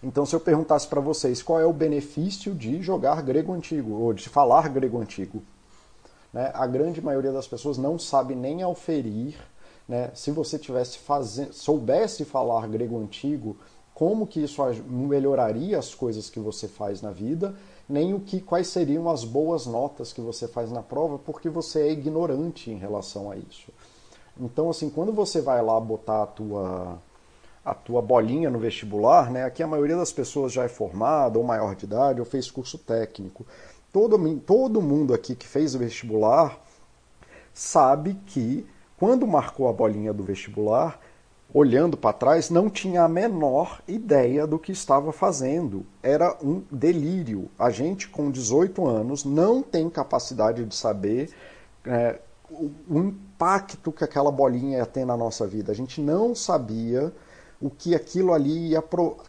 [0.03, 4.13] Então, se eu perguntasse para vocês qual é o benefício de jogar grego antigo, ou
[4.13, 5.43] de falar grego antigo,
[6.33, 6.51] né?
[6.55, 9.37] A grande maioria das pessoas não sabe nem auferir.
[9.89, 10.11] Né?
[10.15, 10.99] Se você tivesse
[11.53, 13.57] soubesse falar grego antigo,
[13.95, 17.55] como que isso melhoraria as coisas que você faz na vida,
[17.89, 21.83] nem o que quais seriam as boas notas que você faz na prova, porque você
[21.83, 23.71] é ignorante em relação a isso.
[24.39, 26.99] Então, assim, quando você vai lá botar a tua
[27.63, 29.45] a tua bolinha no vestibular, né?
[29.45, 32.79] Aqui a maioria das pessoas já é formada ou maior de idade ou fez curso
[32.79, 33.47] técnico.
[33.93, 36.59] Todo, todo mundo aqui que fez o vestibular
[37.53, 41.01] sabe que quando marcou a bolinha do vestibular,
[41.53, 45.85] olhando para trás, não tinha a menor ideia do que estava fazendo.
[46.03, 47.51] Era um delírio.
[47.59, 51.31] A gente, com 18 anos, não tem capacidade de saber
[51.85, 55.73] é, o impacto que aquela bolinha ia ter na nossa vida.
[55.73, 57.13] A gente não sabia
[57.61, 58.83] o que aquilo ali ia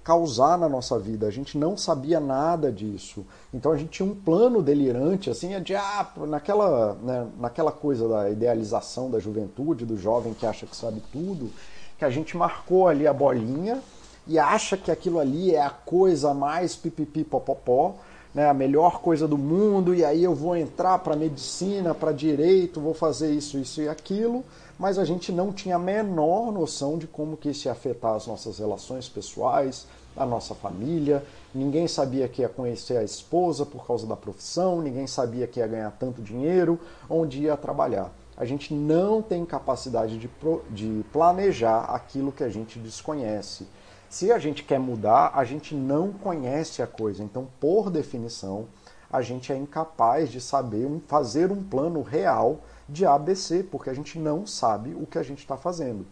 [0.04, 1.28] causar na nossa vida.
[1.28, 3.26] A gente não sabia nada disso.
[3.54, 8.30] Então a gente tinha um plano delirante, assim, de ah, naquela, né, naquela coisa da
[8.30, 11.52] idealização da juventude, do jovem que acha que sabe tudo,
[11.98, 13.82] que a gente marcou ali a bolinha
[14.26, 17.96] e acha que aquilo ali é a coisa mais pipipi popopó
[18.34, 22.80] né, a melhor coisa do mundo e aí eu vou entrar para medicina, para direito,
[22.80, 24.44] vou fazer isso, isso e aquilo,
[24.82, 28.26] mas a gente não tinha a menor noção de como que isso ia afetar as
[28.26, 29.86] nossas relações pessoais,
[30.18, 31.24] a nossa família.
[31.54, 35.68] Ninguém sabia que ia conhecer a esposa por causa da profissão, ninguém sabia que ia
[35.68, 38.12] ganhar tanto dinheiro, onde ia trabalhar.
[38.36, 40.28] A gente não tem capacidade de,
[40.72, 43.68] de planejar aquilo que a gente desconhece.
[44.10, 47.22] Se a gente quer mudar, a gente não conhece a coisa.
[47.24, 48.66] Então, por definição,
[49.14, 53.94] a gente é incapaz de saber um, fazer um plano real de ABC, porque a
[53.94, 56.06] gente não sabe o que a gente está fazendo.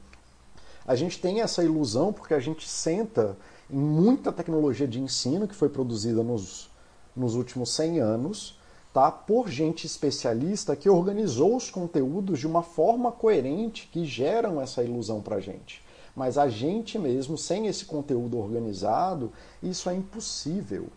[0.88, 3.38] A gente tem essa ilusão porque a gente senta
[3.70, 6.70] em muita tecnologia de ensino que foi produzida nos,
[7.16, 8.58] nos últimos 100 anos,
[8.94, 9.12] tá?
[9.12, 15.22] por gente especialista que organizou os conteúdos de uma forma coerente que geram essa ilusão
[15.22, 15.84] para a gente.
[16.16, 20.88] Mas a gente mesmo, sem esse conteúdo organizado, isso é impossível,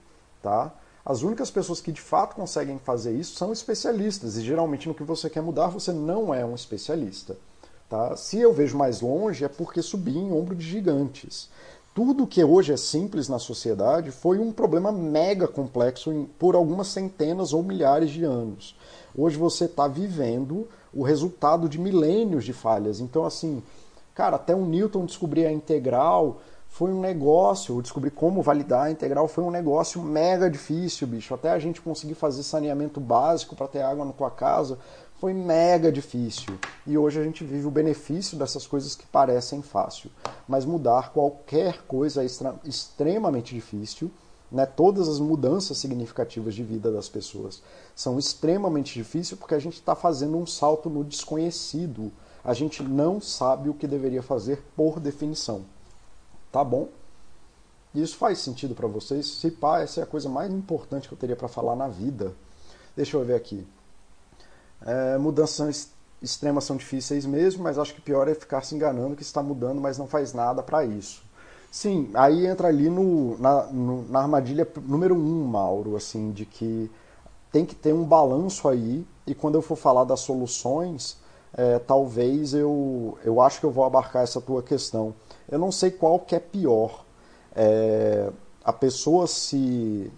[0.40, 0.72] tá?
[1.04, 5.02] As únicas pessoas que de fato conseguem fazer isso são especialistas, e geralmente no que
[5.02, 7.36] você quer mudar você não é um especialista.
[7.88, 8.16] Tá?
[8.16, 11.50] Se eu vejo mais longe é porque subi em ombro de gigantes.
[11.94, 17.52] Tudo que hoje é simples na sociedade foi um problema mega complexo por algumas centenas
[17.52, 18.74] ou milhares de anos.
[19.14, 22.98] Hoje você está vivendo o resultado de milênios de falhas.
[22.98, 23.62] Então, assim,
[24.14, 26.40] Cara, até o Newton descobrir a integral
[26.72, 31.34] foi um negócio, descobrir como validar a integral foi um negócio mega difícil, bicho.
[31.34, 34.78] Até a gente conseguir fazer saneamento básico para ter água na tua casa
[35.20, 36.58] foi mega difícil.
[36.86, 40.10] E hoje a gente vive o benefício dessas coisas que parecem fácil.
[40.48, 42.26] Mas mudar qualquer coisa é
[42.64, 44.10] extremamente difícil.
[44.50, 44.64] Né?
[44.64, 47.62] Todas as mudanças significativas de vida das pessoas
[47.94, 52.10] são extremamente difíceis porque a gente está fazendo um salto no desconhecido
[52.44, 55.64] a gente não sabe o que deveria fazer por definição.
[56.52, 56.88] Tá bom?
[57.94, 59.26] Isso faz sentido para vocês?
[59.26, 62.32] Se pá, essa é a coisa mais importante que eu teria para falar na vida.
[62.94, 63.66] Deixa eu ver aqui.
[64.84, 69.22] É, mudanças extremas são difíceis mesmo, mas acho que pior é ficar se enganando que
[69.22, 71.22] está mudando, mas não faz nada para isso.
[71.70, 76.90] Sim, aí entra ali no, na, no, na armadilha número um, Mauro, assim, de que
[77.50, 81.16] tem que ter um balanço aí, e quando eu for falar das soluções,
[81.54, 85.14] é, talvez eu, eu acho que eu vou abarcar essa tua questão.
[85.50, 87.04] Eu não sei qual que é pior.
[87.54, 88.30] É,
[88.64, 90.10] a pessoa se,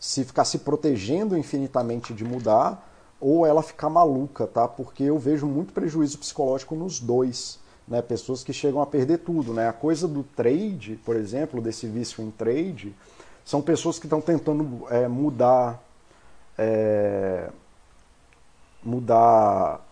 [0.00, 4.66] se ficar se protegendo infinitamente de mudar ou ela ficar maluca, tá?
[4.66, 7.64] Porque eu vejo muito prejuízo psicológico nos dois.
[7.88, 9.52] Né, pessoas que chegam a perder tudo.
[9.52, 9.68] Né?
[9.68, 12.92] A coisa do trade, por exemplo, desse vício em trade,
[13.44, 15.80] são pessoas que estão tentando é, mudar
[16.58, 17.48] é,
[18.86, 19.84] mudar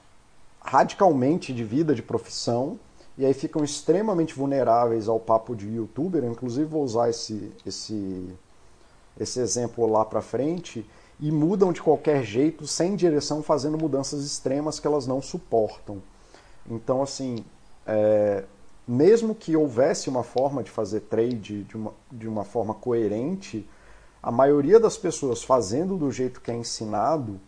[0.60, 2.78] radicalmente de vida, de profissão,
[3.18, 6.24] e aí ficam extremamente vulneráveis ao papo de youtuber.
[6.24, 8.28] Eu, inclusive, vou usar esse, esse,
[9.18, 10.88] esse exemplo lá para frente.
[11.20, 16.02] E mudam de qualquer jeito, sem direção, fazendo mudanças extremas que elas não suportam.
[16.68, 17.44] Então, assim,
[17.86, 18.44] é,
[18.86, 23.68] mesmo que houvesse uma forma de fazer trade de uma, de uma forma coerente,
[24.20, 27.38] a maioria das pessoas fazendo do jeito que é ensinado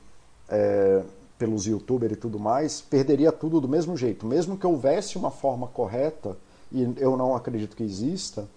[0.49, 1.03] é,
[1.39, 4.27] pelos youtubers e tudo mais, perderia tudo do mesmo jeito.
[4.27, 6.37] Mesmo que houvesse uma forma correta,
[6.73, 8.49] e eu não acredito que exista,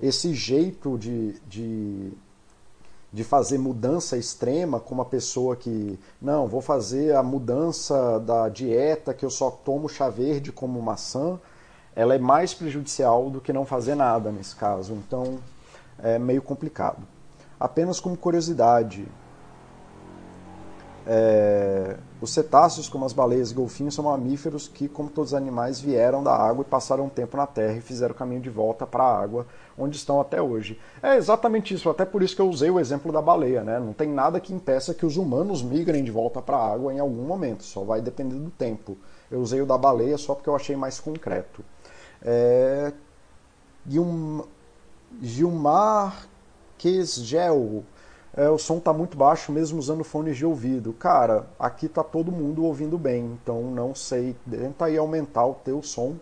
[0.00, 2.12] esse jeito de, de,
[3.12, 9.14] de fazer mudança extrema com uma pessoa que, não, vou fazer a mudança da dieta
[9.14, 11.38] que eu só tomo chá verde como maçã,
[11.94, 14.94] ela é mais prejudicial do que não fazer nada nesse caso.
[14.94, 15.38] Então
[15.98, 17.06] é meio complicado.
[17.60, 19.06] Apenas como curiosidade,
[21.06, 25.80] é, os cetáceos, como as baleias e golfinhos, são mamíferos que, como todos os animais,
[25.80, 28.86] vieram da água e passaram um tempo na terra e fizeram o caminho de volta
[28.86, 29.44] para a água,
[29.76, 30.78] onde estão até hoje.
[31.02, 33.64] É exatamente isso, até por isso que eu usei o exemplo da baleia.
[33.64, 33.80] Né?
[33.80, 37.00] Não tem nada que impeça que os humanos migrem de volta para a água em
[37.00, 38.96] algum momento, só vai depender do tempo.
[39.28, 41.64] Eu usei o da baleia só porque eu achei mais concreto.
[42.22, 42.92] É...
[45.20, 46.28] Gilmar
[46.78, 47.82] Quesgel
[48.34, 50.92] é, o som está muito baixo mesmo usando fones de ouvido.
[50.94, 54.34] Cara, aqui está todo mundo ouvindo bem, então não sei.
[54.50, 56.16] Tenta aí aumentar o teu som.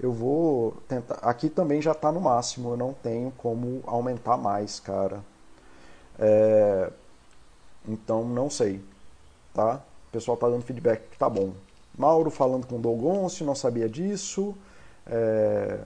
[0.00, 1.16] Eu vou tentar.
[1.16, 5.22] Aqui também já está no máximo, eu não tenho como aumentar mais, cara.
[6.18, 6.90] É...
[7.86, 8.82] Então não sei,
[9.52, 9.82] tá?
[10.08, 11.52] O pessoal está dando feedback que tá bom.
[11.96, 14.54] Mauro falando com o Dogoncio, não sabia disso.
[15.06, 15.80] É...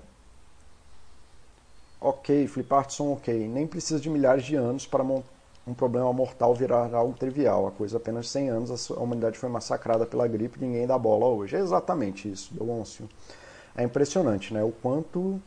[2.00, 3.48] Ok, flipart som ok.
[3.48, 5.37] Nem precisa de milhares de anos para montar
[5.68, 7.66] um problema mortal virar algo trivial.
[7.66, 11.56] A coisa apenas 100 anos, a humanidade foi massacrada pela gripe, ninguém dá bola hoje.
[11.56, 13.08] É exatamente isso, Leôncio.
[13.76, 14.62] É impressionante, né?
[14.64, 15.40] O quanto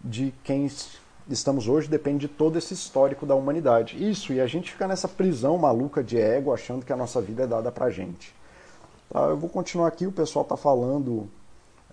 [0.00, 0.68] de quem
[1.28, 4.02] estamos hoje depende de todo esse histórico da humanidade.
[4.08, 7.42] Isso, e a gente fica nessa prisão maluca de ego, achando que a nossa vida
[7.42, 8.34] é dada pra gente.
[9.10, 11.28] Tá, eu vou continuar aqui, o pessoal está falando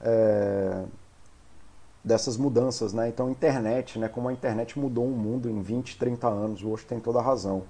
[0.02, 0.84] é,
[2.04, 3.10] dessas mudanças, né?
[3.10, 4.08] Então, internet, né?
[4.08, 7.64] Como a internet mudou o mundo em 20, 30 anos, hoje tem toda a razão.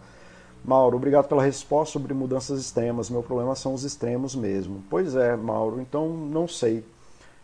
[0.64, 3.10] Mauro, obrigado pela resposta sobre mudanças extremas.
[3.10, 4.84] Meu problema são os extremos mesmo.
[4.90, 6.86] Pois é, Mauro, então não sei.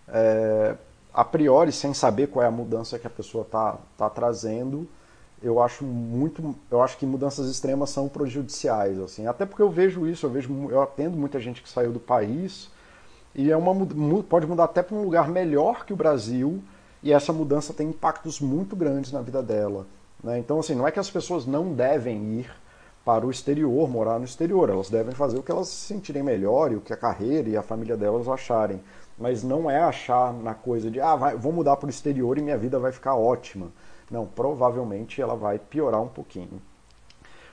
[0.08, 0.76] É,
[1.14, 4.88] a priori, sem saber qual é a mudança que a pessoa está tá trazendo,
[5.42, 9.26] eu acho muito, eu acho que mudanças extremas são prejudiciais, assim.
[9.26, 12.70] Até porque eu vejo isso, eu vejo, eu atendo muita gente que saiu do país
[13.34, 13.74] e é uma
[14.24, 16.62] pode mudar até para um lugar melhor que o Brasil
[17.06, 19.86] e essa mudança tem impactos muito grandes na vida dela.
[20.24, 20.40] Né?
[20.40, 22.52] Então, assim, não é que as pessoas não devem ir
[23.06, 24.72] para o exterior, morar no exterior.
[24.72, 27.56] Elas devem fazer o que elas se sentirem melhor e o que a carreira e
[27.56, 28.82] a família delas acharem.
[29.20, 32.42] Mas não é achar na coisa de, ah, vai, vou mudar para o exterior e
[32.42, 33.68] minha vida vai ficar ótima.
[34.10, 36.60] Não, provavelmente ela vai piorar um pouquinho.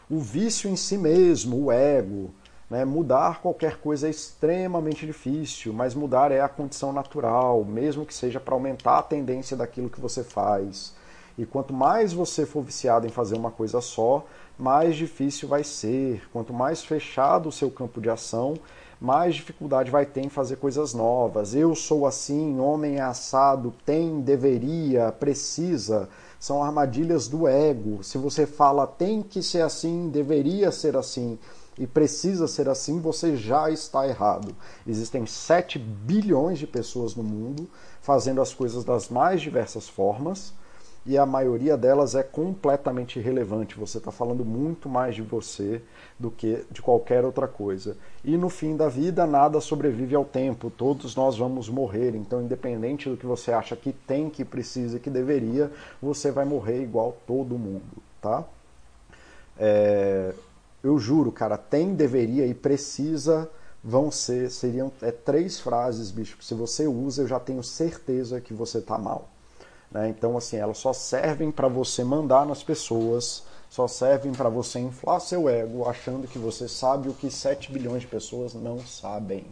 [0.08, 2.30] O vício em si mesmo, o ego,
[2.72, 2.86] né?
[2.86, 8.40] mudar qualquer coisa é extremamente difícil, mas mudar é a condição natural, mesmo que seja
[8.40, 10.94] para aumentar a tendência daquilo que você faz.
[11.36, 14.24] E quanto mais você for viciado em fazer uma coisa só,
[14.58, 16.26] mais difícil vai ser.
[16.32, 18.54] Quanto mais fechado o seu campo de ação,
[18.98, 21.54] mais dificuldade vai ter em fazer coisas novas.
[21.54, 26.08] Eu sou assim, homem é assado, tem, deveria, precisa
[26.42, 28.02] são armadilhas do ego.
[28.02, 31.38] Se você fala tem que ser assim, deveria ser assim
[31.78, 34.54] e precisa ser assim, você já está errado.
[34.86, 37.68] Existem 7 bilhões de pessoas no mundo
[38.00, 40.52] fazendo as coisas das mais diversas formas
[41.04, 43.78] e a maioria delas é completamente irrelevante.
[43.78, 45.82] Você está falando muito mais de você
[46.18, 47.96] do que de qualquer outra coisa.
[48.24, 50.70] E no fim da vida, nada sobrevive ao tempo.
[50.70, 52.14] Todos nós vamos morrer.
[52.14, 56.82] Então, independente do que você acha que tem, que precisa, que deveria, você vai morrer
[56.82, 57.82] igual todo mundo,
[58.20, 58.44] tá?
[59.58, 60.32] É,
[60.82, 63.48] eu juro, cara, tem, deveria e precisa
[63.82, 66.38] vão ser seriam é, três frases, bicho.
[66.40, 69.28] Se você usa, eu já tenho certeza que você está mal.
[69.90, 70.08] Né?
[70.08, 75.20] Então, assim, elas só servem para você mandar nas pessoas, só servem para você inflar
[75.20, 79.44] seu ego, achando que você sabe o que 7 bilhões de pessoas não sabem.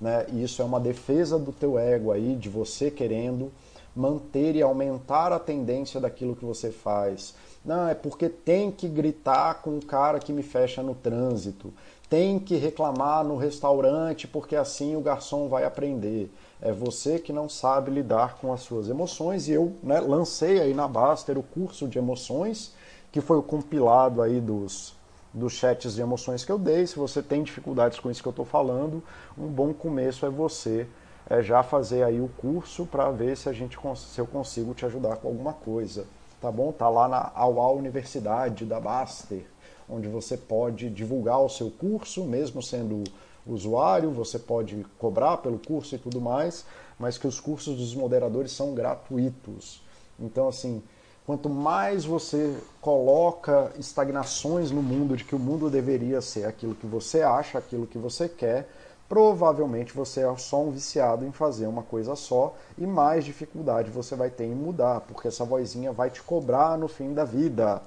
[0.00, 0.26] Né?
[0.32, 3.52] E isso é uma defesa do teu ego aí, de você querendo
[3.94, 7.34] manter e aumentar a tendência daquilo que você faz.
[7.64, 11.72] Não, é porque tem que gritar com o cara que me fecha no trânsito.
[12.08, 16.32] Tem que reclamar no restaurante porque assim o garçom vai aprender.
[16.60, 20.74] É você que não sabe lidar com as suas emoções e eu né, lancei aí
[20.74, 22.74] na Baster o curso de emoções,
[23.12, 24.94] que foi o compilado aí dos,
[25.32, 26.86] dos chats de emoções que eu dei.
[26.86, 29.02] Se você tem dificuldades com isso que eu estou falando,
[29.38, 30.86] um bom começo é você
[31.28, 34.84] é, já fazer aí o curso para ver se a gente se eu consigo te
[34.86, 36.06] ajudar com alguma coisa.
[36.40, 36.72] Tá bom?
[36.72, 39.44] Tá lá na AUA Universidade da Baster,
[39.88, 43.04] onde você pode divulgar o seu curso, mesmo sendo
[43.46, 46.64] usuário, você pode cobrar pelo curso e tudo mais,
[46.98, 49.82] mas que os cursos dos moderadores são gratuitos.
[50.18, 50.82] Então, assim,
[51.26, 56.86] quanto mais você coloca estagnações no mundo de que o mundo deveria ser aquilo que
[56.86, 58.68] você acha, aquilo que você quer,
[59.10, 64.14] provavelmente você é só um viciado em fazer uma coisa só e mais dificuldade você
[64.14, 67.82] vai ter em mudar, porque essa vozinha vai te cobrar no fim da vida.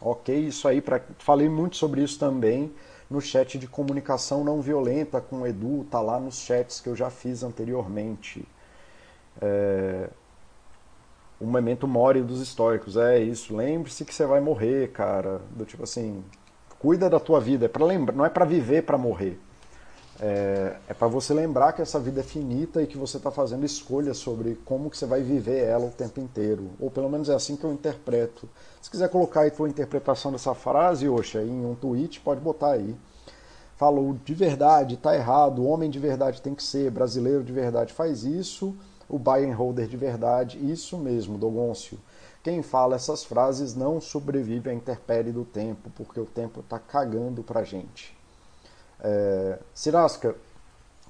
[0.00, 1.02] Ok, isso aí, pra...
[1.18, 2.72] falei muito sobre isso também
[3.10, 6.94] no chat de comunicação não violenta com o Edu, tá lá nos chats que eu
[6.94, 8.46] já fiz anteriormente.
[9.42, 10.08] É...
[11.40, 13.56] O momento mori dos históricos, é isso.
[13.56, 15.40] Lembre-se que você vai morrer, cara.
[15.56, 16.22] Do tipo assim,
[16.78, 17.64] cuida da tua vida.
[17.64, 19.40] É para lembrar, não é para viver para morrer.
[20.22, 23.64] É, é para você lembrar que essa vida é finita e que você está fazendo
[23.64, 26.70] escolhas sobre como que você vai viver ela o tempo inteiro.
[26.78, 28.46] Ou pelo menos é assim que eu interpreto.
[28.82, 32.94] Se quiser colocar aí tua interpretação dessa frase, Oxa, em um tweet, pode botar aí.
[33.76, 38.24] Falou de verdade, tá errado, homem de verdade tem que ser, brasileiro de verdade faz
[38.24, 38.76] isso,
[39.08, 41.98] o buy and holder de verdade, isso mesmo, Dogoncio.
[42.42, 47.42] Quem fala essas frases não sobrevive à intempérie do tempo, porque o tempo tá cagando
[47.42, 48.19] pra gente.
[49.02, 50.34] É, Cirasca,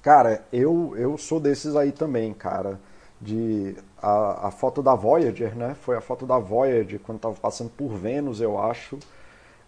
[0.03, 2.79] cara, eu, eu sou desses aí também, cara.
[3.21, 5.75] De a, a foto da Voyager, né?
[5.75, 8.99] Foi a foto da Voyager quando estava passando por Vênus, eu acho,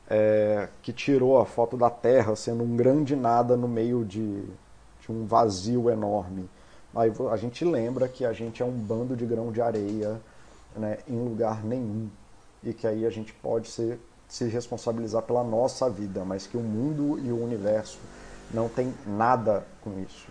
[0.08, 4.42] é, que tirou a foto da Terra sendo um grande nada no meio de,
[5.00, 6.48] de um vazio enorme.
[6.94, 10.20] Aí a gente lembra que a gente é um bando de grão de areia
[10.76, 12.08] né, em lugar nenhum
[12.62, 13.98] e que aí a gente pode ser
[14.32, 17.98] se responsabilizar pela nossa vida, mas que o mundo e o universo
[18.50, 20.26] não tem nada com isso.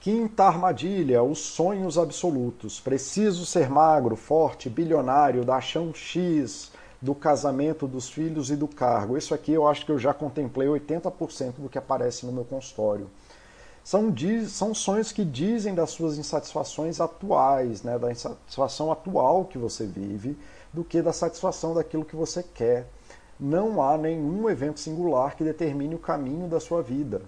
[0.00, 2.80] Quinta armadilha, os sonhos absolutos.
[2.80, 9.18] Preciso ser magro, forte, bilionário, da chão X, do casamento, dos filhos e do cargo.
[9.18, 13.10] Isso aqui eu acho que eu já contemplei 80% do que aparece no meu consultório.
[13.84, 14.14] São,
[14.48, 20.38] são sonhos que dizem das suas insatisfações atuais, né, da insatisfação atual que você vive,
[20.72, 22.86] do que da satisfação daquilo que você quer.
[23.38, 27.22] Não há nenhum evento singular que determine o caminho da sua vida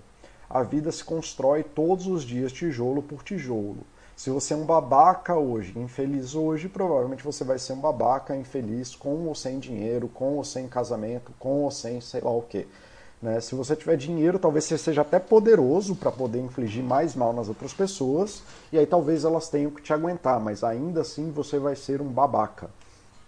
[0.54, 3.78] a vida se constrói todos os dias, tijolo por tijolo.
[4.14, 8.94] Se você é um babaca hoje, infeliz hoje, provavelmente você vai ser um babaca infeliz
[8.94, 12.68] com ou sem dinheiro, com ou sem casamento, com ou sem sei lá o quê.
[13.20, 13.40] Né?
[13.40, 17.48] Se você tiver dinheiro, talvez você seja até poderoso para poder infligir mais mal nas
[17.48, 18.40] outras pessoas,
[18.72, 22.06] e aí talvez elas tenham que te aguentar, mas ainda assim você vai ser um
[22.06, 22.70] babaca.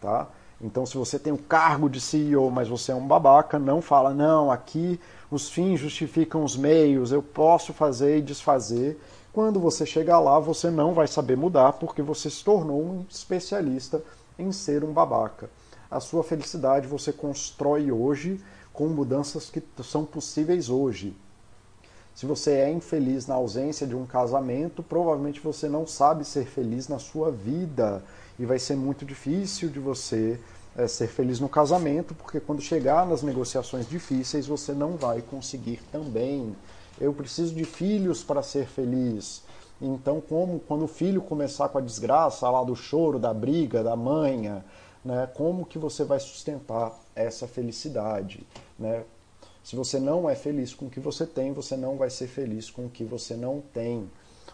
[0.01, 0.29] Tá?
[0.61, 4.15] Então, se você tem o cargo de CEO, mas você é um babaca, não fala,
[4.15, 4.99] não, aqui
[5.31, 8.99] os fins justificam os meios, eu posso fazer e desfazer.
[9.33, 14.03] Quando você chegar lá, você não vai saber mudar porque você se tornou um especialista
[14.39, 15.51] em ser um babaca.
[15.91, 18.41] A sua felicidade você constrói hoje
[18.73, 21.15] com mudanças que são possíveis hoje.
[22.15, 26.89] Se você é infeliz na ausência de um casamento, provavelmente você não sabe ser feliz
[26.89, 28.03] na sua vida
[28.39, 30.39] e vai ser muito difícil de você
[30.77, 35.81] é, ser feliz no casamento, porque quando chegar nas negociações difíceis você não vai conseguir
[35.91, 36.55] também.
[37.01, 39.43] Eu preciso de filhos para ser feliz.
[39.81, 43.95] Então, como quando o filho começar com a desgraça lá do choro, da briga, da
[43.95, 44.65] manha,
[45.05, 48.47] né, como que você vai sustentar essa felicidade?
[48.79, 49.05] Né?
[49.63, 52.71] Se você não é feliz com o que você tem, você não vai ser feliz
[52.71, 54.09] com o que você não tem.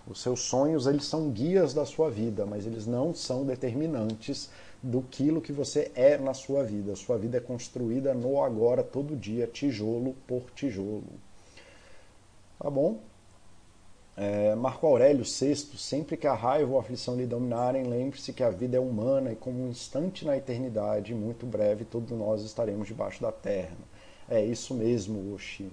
[0.06, 4.50] Os seus sonhos, eles são guias da sua vida, mas eles não são determinantes
[4.82, 6.92] do quilo que você é na sua vida.
[6.92, 11.04] A sua vida é construída no agora, todo dia, tijolo por tijolo.
[12.58, 12.98] Tá bom?
[14.16, 18.42] É, Marco Aurélio VI, sempre que a raiva ou a aflição lhe dominarem, lembre-se que
[18.42, 22.88] a vida é humana e como um instante na eternidade, muito breve, todos nós estaremos
[22.88, 23.76] debaixo da terra.
[24.28, 25.70] É isso mesmo, Oxi.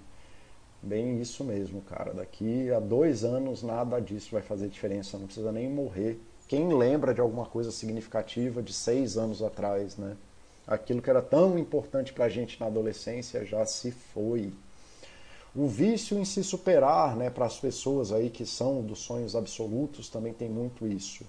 [0.82, 2.14] Bem isso mesmo, cara.
[2.14, 6.20] Daqui a dois anos nada disso vai fazer diferença, não precisa nem morrer
[6.50, 10.18] quem lembra de alguma coisa significativa de seis anos atrás, né?
[10.66, 14.52] Aquilo que era tão importante para a gente na adolescência já se foi.
[15.56, 20.10] O vício em se superar, né, para as pessoas aí que são dos sonhos absolutos,
[20.10, 21.24] também tem muito isso.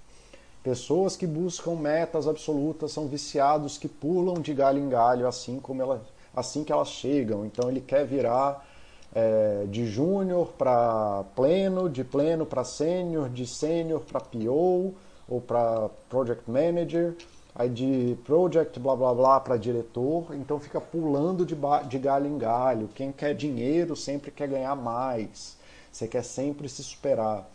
[0.62, 5.82] Pessoas que buscam metas absolutas são viciados que pulam de galho em galho assim como
[5.82, 6.02] ela,
[6.34, 7.44] assim que elas chegam.
[7.44, 8.66] Então ele quer virar
[9.14, 14.94] é, de júnior para pleno, de pleno para sênior, de sênior para PO,
[15.28, 17.14] ou para project manager,
[17.54, 21.56] aí de project blá blá blá para diretor, então fica pulando de,
[21.88, 22.88] de galho em galho.
[22.94, 25.56] Quem quer dinheiro sempre quer ganhar mais,
[25.92, 27.48] você quer sempre se superar.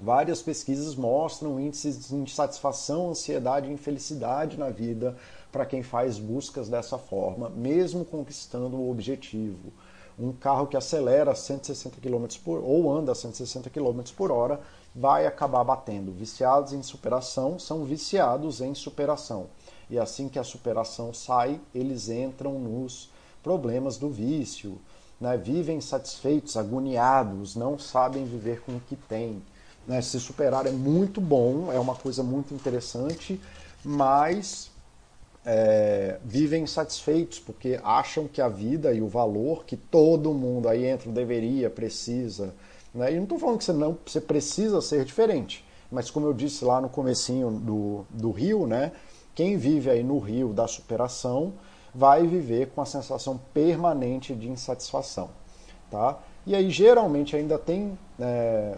[0.00, 5.16] Várias pesquisas mostram índices de insatisfação, ansiedade e infelicidade na vida
[5.50, 9.72] para quem faz buscas dessa forma, mesmo conquistando o objetivo.
[10.18, 14.60] Um carro que acelera 160 km por ou anda a 160 km por hora
[14.94, 16.10] vai acabar batendo.
[16.10, 19.46] Viciados em superação são viciados em superação.
[19.88, 23.10] E assim que a superação sai, eles entram nos
[23.42, 24.78] problemas do vício.
[25.20, 25.36] Né?
[25.36, 29.42] Vivem satisfeitos, agoniados, não sabem viver com o que têm.
[29.86, 30.02] Né?
[30.02, 33.40] Se superar é muito bom, é uma coisa muito interessante,
[33.84, 34.67] mas
[35.50, 40.84] é, vivem satisfeitos porque acham que a vida e o valor que todo mundo aí
[40.84, 42.54] entra deveria, precisa,
[42.94, 43.12] né?
[43.12, 46.66] E não estou falando que você não você precisa ser diferente, mas como eu disse
[46.66, 48.92] lá no comecinho do, do rio, né?
[49.34, 51.54] quem vive aí no rio da superação
[51.94, 55.30] vai viver com a sensação permanente de insatisfação.
[55.90, 56.18] Tá?
[56.44, 58.74] E aí geralmente ainda tem, é,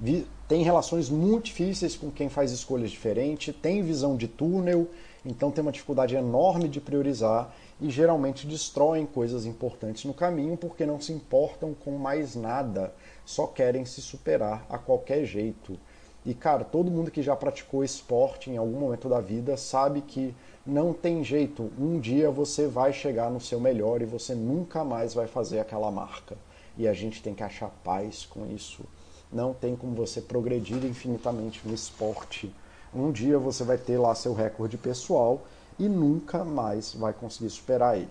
[0.00, 4.88] vi, tem relações muito difíceis com quem faz escolhas diferentes, tem visão de túnel,
[5.26, 10.86] então tem uma dificuldade enorme de priorizar e geralmente destroem coisas importantes no caminho porque
[10.86, 15.76] não se importam com mais nada só querem se superar a qualquer jeito.
[16.24, 20.34] E cara, todo mundo que já praticou esporte em algum momento da vida sabe que
[20.64, 21.70] não tem jeito.
[21.78, 25.90] Um dia você vai chegar no seu melhor e você nunca mais vai fazer aquela
[25.90, 26.36] marca.
[26.78, 28.84] E a gente tem que achar paz com isso.
[29.32, 32.52] Não tem como você progredir infinitamente no esporte.
[32.94, 35.42] Um dia você vai ter lá seu recorde pessoal
[35.78, 38.08] e nunca mais vai conseguir superar ele,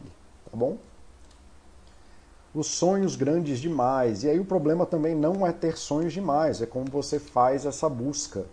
[0.49, 0.77] tá bom?
[2.55, 4.23] os sonhos grandes demais.
[4.23, 7.89] E aí o problema também não é ter sonhos demais, é como você faz essa
[7.89, 8.45] busca.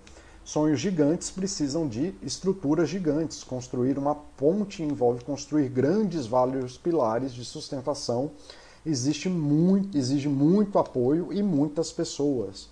[0.45, 3.45] Sonhos gigantes precisam de estruturas gigantes.
[3.45, 8.33] Construir uma ponte envolve construir grandes vários pilares de sustentação.
[8.85, 12.69] Existe muito, exige muito apoio e muitas pessoas.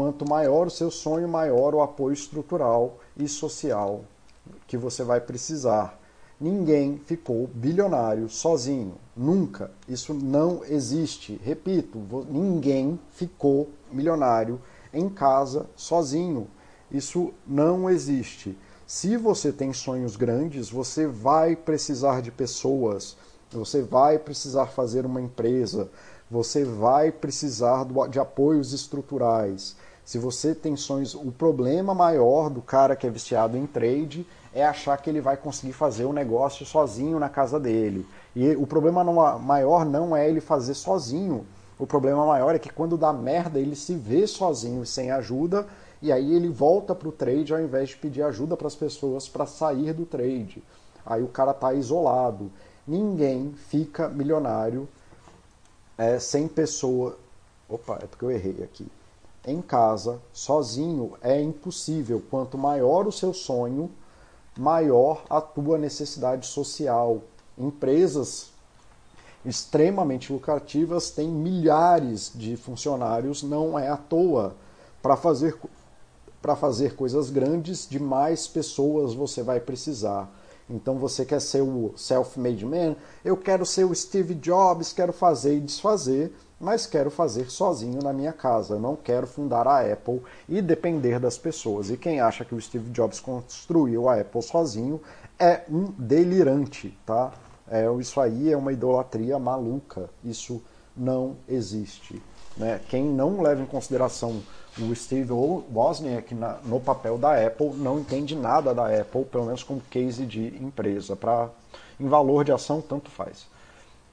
[0.00, 4.02] Quanto maior o seu sonho, maior o apoio estrutural e social
[4.66, 6.00] que você vai precisar.
[6.40, 8.94] Ninguém ficou bilionário sozinho.
[9.14, 9.70] Nunca.
[9.86, 11.38] Isso não existe.
[11.44, 11.98] Repito,
[12.30, 14.58] ninguém ficou milionário
[14.90, 16.48] em casa sozinho.
[16.90, 18.56] Isso não existe.
[18.86, 23.18] Se você tem sonhos grandes, você vai precisar de pessoas,
[23.50, 25.90] você vai precisar fazer uma empresa,
[26.30, 29.76] você vai precisar de apoios estruturais.
[30.10, 34.66] Se você tem sonhos, o problema maior do cara que é viciado em trade é
[34.66, 38.04] achar que ele vai conseguir fazer o negócio sozinho na casa dele.
[38.34, 39.04] E o problema
[39.38, 41.46] maior não é ele fazer sozinho.
[41.78, 45.64] O problema maior é que quando dá merda, ele se vê sozinho, sem ajuda,
[46.02, 49.28] e aí ele volta para o trade ao invés de pedir ajuda para as pessoas
[49.28, 50.60] para sair do trade.
[51.06, 52.50] Aí o cara está isolado.
[52.84, 54.88] Ninguém fica milionário
[55.96, 57.16] é, sem pessoa.
[57.68, 58.88] Opa, é porque eu errei aqui.
[59.46, 62.22] Em casa, sozinho, é impossível.
[62.30, 63.90] Quanto maior o seu sonho,
[64.58, 67.22] maior a tua necessidade social.
[67.56, 68.50] Empresas
[69.44, 74.54] extremamente lucrativas têm milhares de funcionários, não é à toa.
[75.00, 75.58] Para fazer,
[76.42, 80.30] para fazer coisas grandes, de mais pessoas você vai precisar.
[80.68, 82.94] Então você quer ser o self-made man?
[83.24, 88.12] Eu quero ser o Steve Jobs, quero fazer e desfazer, mas quero fazer sozinho na
[88.12, 88.78] minha casa.
[88.78, 91.88] Não quero fundar a Apple e depender das pessoas.
[91.90, 95.00] E quem acha que o Steve Jobs construiu a Apple sozinho
[95.38, 97.32] é um delirante, tá?
[97.68, 100.10] É, isso aí é uma idolatria maluca.
[100.22, 100.62] Isso
[100.94, 102.22] não existe.
[102.56, 102.78] Né?
[102.88, 104.42] Quem não leva em consideração
[104.78, 109.62] o Steve Wozniak na, no papel da Apple não entende nada da Apple, pelo menos
[109.62, 111.16] como case de empresa.
[111.16, 111.48] Pra,
[111.98, 113.46] em valor de ação, tanto faz.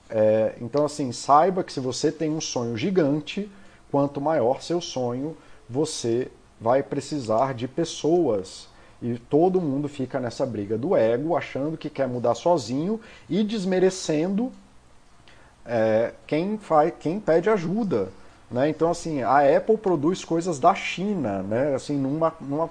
[0.10, 3.49] É, então, assim, saiba que se você tem um sonho gigante,
[3.91, 5.36] quanto maior seu sonho,
[5.70, 6.30] você
[6.60, 8.68] vai precisar de pessoas.
[9.01, 12.99] E todo mundo fica nessa briga do ego, achando que quer mudar sozinho
[13.30, 14.51] e desmerecendo
[15.66, 18.10] é, quem, faz, quem pede ajuda.
[18.49, 18.70] Né?
[18.70, 21.76] Então, assim, a Apple produz coisas da China, né?
[21.76, 22.70] assim, numa, numa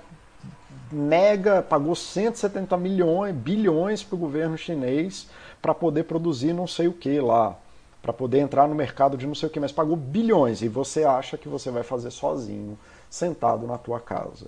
[0.91, 5.29] mega, pagou 170 milhões, bilhões para o governo chinês
[5.67, 7.57] para poder produzir não sei o que lá,
[8.01, 11.03] para poder entrar no mercado de não sei o que, mas pagou bilhões e você
[11.03, 12.79] acha que você vai fazer sozinho,
[13.11, 14.47] sentado na tua casa,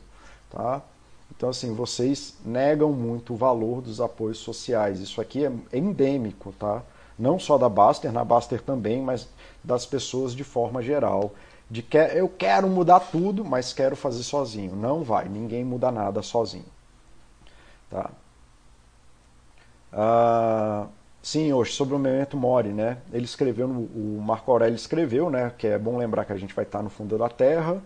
[0.49, 0.81] tá?
[1.37, 5.01] Então, assim, vocês negam muito o valor dos apoios sociais.
[5.01, 6.83] Isso aqui é endêmico, tá?
[7.19, 9.29] Não só da Baster, na Baster também, mas
[9.63, 11.33] das pessoas de forma geral.
[11.69, 14.77] De que eu quero mudar tudo, mas quero fazer sozinho.
[14.77, 16.65] Não vai, ninguém muda nada sozinho.
[17.91, 18.09] Tá?
[19.93, 20.87] Ah,
[21.29, 22.99] sim, hoje sobre o Memento Mori, né?
[23.13, 25.53] Ele escreveu, o Marco Aurélio escreveu, né?
[25.57, 27.83] Que é bom lembrar que a gente vai estar no fundo da Terra.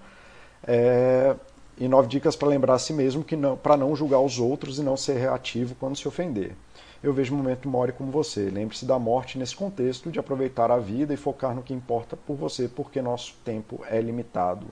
[0.66, 1.34] É,
[1.76, 4.78] e nove dicas para lembrar a si mesmo que não, para não julgar os outros
[4.78, 6.55] e não ser reativo quando se ofender
[7.03, 8.49] eu vejo o momento Mori como você.
[8.49, 12.36] Lembre-se da morte nesse contexto, de aproveitar a vida e focar no que importa por
[12.36, 14.66] você, porque nosso tempo é limitado.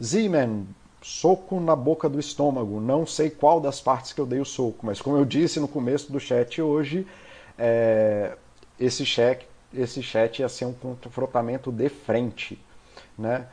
[0.00, 0.64] Z-Man,
[1.00, 2.78] soco na boca do estômago.
[2.78, 5.66] Não sei qual das partes que eu dei o soco, mas como eu disse no
[5.66, 7.06] começo do chat hoje,
[7.58, 8.36] é,
[8.78, 12.58] esse, chat, esse chat ia ser um confrontamento de frente.
[13.18, 13.46] Né?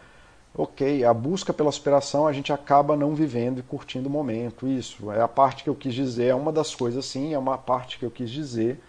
[0.55, 4.67] ok, a busca pela superação a gente acaba não vivendo e curtindo o momento.
[4.67, 7.57] Isso é a parte que eu quis dizer, é uma das coisas, sim, é uma
[7.57, 8.79] parte que eu quis dizer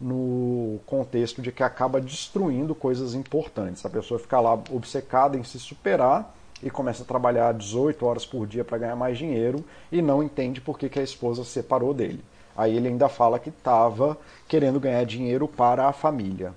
[0.00, 3.86] no contexto de que acaba destruindo coisas importantes.
[3.86, 8.44] A pessoa fica lá obcecada em se superar e começa a trabalhar 18 horas por
[8.46, 11.94] dia para ganhar mais dinheiro e não entende por que, que a esposa se separou
[11.94, 12.22] dele.
[12.56, 16.54] Aí ele ainda fala que estava querendo ganhar dinheiro para a família.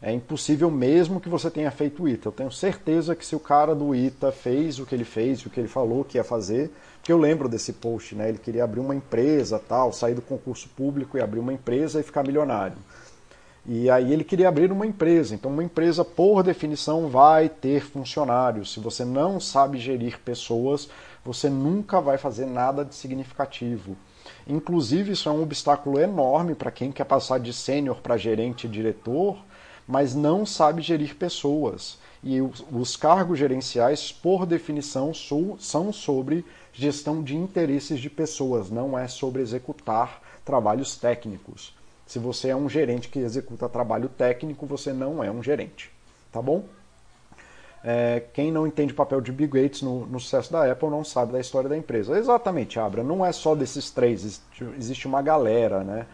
[0.00, 2.28] É impossível mesmo que você tenha feito o ITA.
[2.28, 5.50] Eu tenho certeza que se o cara do ITA fez o que ele fez, o
[5.50, 8.28] que ele falou que ia fazer, porque eu lembro desse post, né?
[8.28, 12.02] Ele queria abrir uma empresa, tal, sair do concurso público e abrir uma empresa e
[12.02, 12.76] ficar milionário.
[13.64, 15.34] E aí ele queria abrir uma empresa.
[15.34, 18.72] Então uma empresa, por definição, vai ter funcionários.
[18.72, 20.88] Se você não sabe gerir pessoas,
[21.24, 23.96] você nunca vai fazer nada de significativo.
[24.46, 28.70] Inclusive, isso é um obstáculo enorme para quem quer passar de sênior para gerente e
[28.70, 29.36] diretor,
[29.88, 31.98] mas não sabe gerir pessoas.
[32.22, 39.08] E os cargos gerenciais, por definição, são sobre gestão de interesses de pessoas, não é
[39.08, 41.74] sobre executar trabalhos técnicos.
[42.06, 45.90] Se você é um gerente que executa trabalho técnico, você não é um gerente.
[46.30, 46.64] Tá bom?
[47.88, 51.04] É, quem não entende o papel de Bill Gates no, no, sucesso da Apple não
[51.04, 52.18] sabe da história da empresa.
[52.18, 53.04] Exatamente, Abra.
[53.04, 54.42] Não é só desses três,
[54.76, 56.04] existe uma galera, né?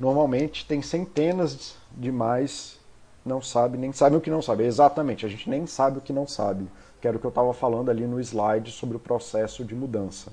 [0.00, 2.80] Normalmente tem centenas de mais
[3.24, 4.64] não sabe, nem sabe o que não sabe.
[4.64, 6.66] Exatamente, a gente nem sabe o que não sabe.
[6.98, 10.32] que era o que eu estava falando ali no slide sobre o processo de mudança.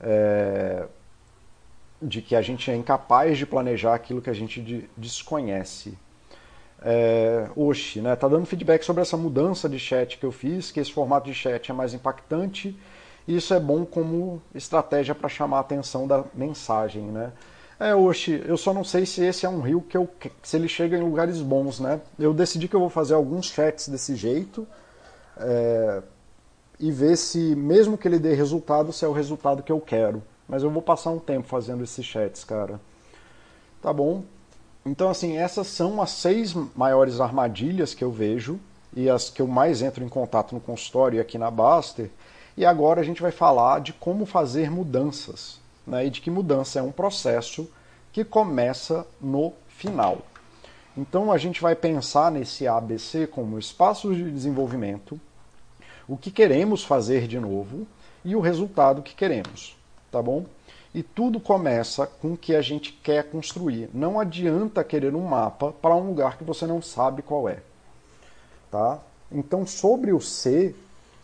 [0.00, 0.86] É,
[2.00, 5.98] de que a gente é incapaz de planejar aquilo que a gente de, desconhece.
[6.82, 10.80] É, Oxi, né, tá dando feedback sobre essa mudança de chat que eu fiz, que
[10.80, 12.78] esse formato de chat é mais impactante,
[13.26, 17.32] e isso é bom como estratégia para chamar a atenção da mensagem, né?
[17.80, 20.08] É, Oxi, eu só não sei se esse é um rio que eu
[20.42, 22.00] se ele chega em lugares bons, né?
[22.18, 24.66] Eu decidi que eu vou fazer alguns chats desse jeito
[25.36, 26.02] é,
[26.78, 30.22] e ver se, mesmo que ele dê resultado, se é o resultado que eu quero.
[30.48, 32.80] Mas eu vou passar um tempo fazendo esses chats, cara.
[33.82, 34.22] Tá bom?
[34.86, 38.60] Então, assim, essas são as seis maiores armadilhas que eu vejo
[38.94, 42.10] e as que eu mais entro em contato no consultório e aqui na Baster.
[42.56, 46.78] E agora a gente vai falar de como fazer mudanças né, e de que mudança
[46.78, 47.68] é um processo
[48.12, 50.18] que começa no final.
[50.96, 55.20] Então a gente vai pensar nesse ABC como espaço de desenvolvimento,
[56.06, 57.86] o que queremos fazer de novo
[58.24, 59.76] e o resultado que queremos,
[60.12, 60.44] tá bom?
[60.94, 63.90] E tudo começa com o que a gente quer construir.
[63.92, 67.58] Não adianta querer um mapa para um lugar que você não sabe qual é,
[68.70, 69.00] tá?
[69.32, 70.72] Então sobre o C,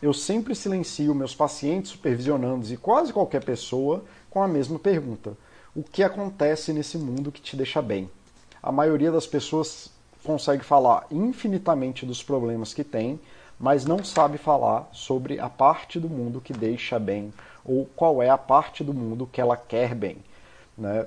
[0.03, 5.37] eu sempre silencio meus pacientes, supervisionandos e quase qualquer pessoa com a mesma pergunta:
[5.73, 8.11] O que acontece nesse mundo que te deixa bem?
[8.61, 9.89] A maioria das pessoas
[10.25, 13.21] consegue falar infinitamente dos problemas que tem,
[13.59, 17.33] mas não sabe falar sobre a parte do mundo que deixa bem
[17.65, 20.19] ou qual é a parte do mundo que ela quer bem.
[20.77, 21.07] Né?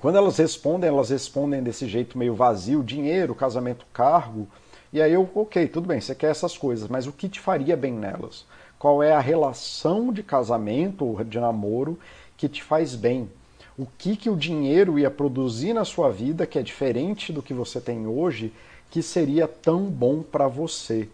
[0.00, 4.48] Quando elas respondem, elas respondem desse jeito meio vazio: dinheiro, casamento, cargo.
[4.92, 7.76] E aí eu, ok, tudo bem, você quer essas coisas, mas o que te faria
[7.76, 8.46] bem nelas?
[8.78, 11.98] Qual é a relação de casamento ou de namoro
[12.36, 13.30] que te faz bem.
[13.78, 17.54] O que, que o dinheiro ia produzir na sua vida que é diferente do que
[17.54, 18.52] você tem hoje,
[18.90, 21.08] que seria tão bom para você,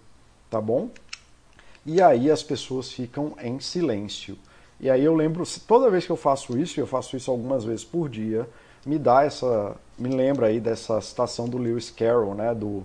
[0.51, 0.91] tá bom?
[1.85, 4.39] E aí as pessoas ficam em silêncio.
[4.83, 7.65] E aí eu lembro, toda vez que eu faço isso, e eu faço isso algumas
[7.65, 8.49] vezes por dia,
[8.85, 12.85] me dá essa, me lembra aí dessa citação do Lewis Carroll, né, do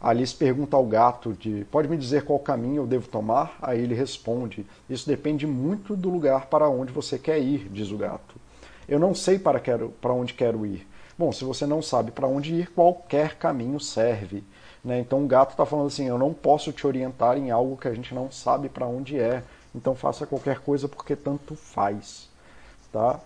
[0.00, 3.56] Alice pergunta ao gato de pode me dizer qual caminho eu devo tomar?
[3.62, 7.96] Aí ele responde: Isso depende muito do lugar para onde você quer ir, diz o
[7.96, 8.34] gato.
[8.88, 10.86] Eu não sei para, quero, para onde quero ir.
[11.18, 14.44] Bom, se você não sabe para onde ir, qualquer caminho serve.
[14.84, 15.00] Né?
[15.00, 17.94] Então o gato está falando assim: eu não posso te orientar em algo que a
[17.94, 19.42] gente não sabe para onde é.
[19.76, 22.28] Então faça qualquer coisa porque tanto faz.
[22.90, 23.20] Tá?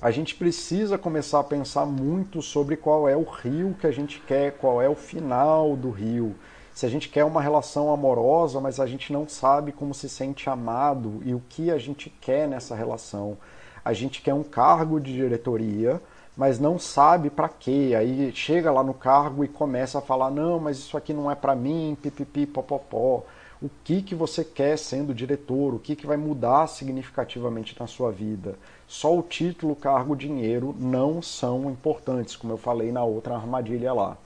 [0.00, 4.20] a gente precisa começar a pensar muito sobre qual é o rio que a gente
[4.20, 6.34] quer, qual é o final do rio.
[6.74, 10.50] Se a gente quer uma relação amorosa, mas a gente não sabe como se sente
[10.50, 13.38] amado e o que a gente quer nessa relação.
[13.82, 16.00] A gente quer um cargo de diretoria,
[16.36, 17.94] mas não sabe para quê.
[17.98, 21.34] Aí chega lá no cargo e começa a falar: "Não, mas isso aqui não é
[21.34, 23.22] para mim", pipipi, popopó.
[23.62, 25.74] O que que você quer sendo diretor?
[25.74, 28.56] O que que vai mudar significativamente na sua vida?
[28.86, 34.16] só o título, cargo, dinheiro não são importantes, como eu falei na outra armadilha lá.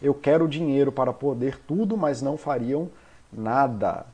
[0.00, 2.88] Eu quero dinheiro para poder tudo, mas não fariam
[3.32, 4.06] nada.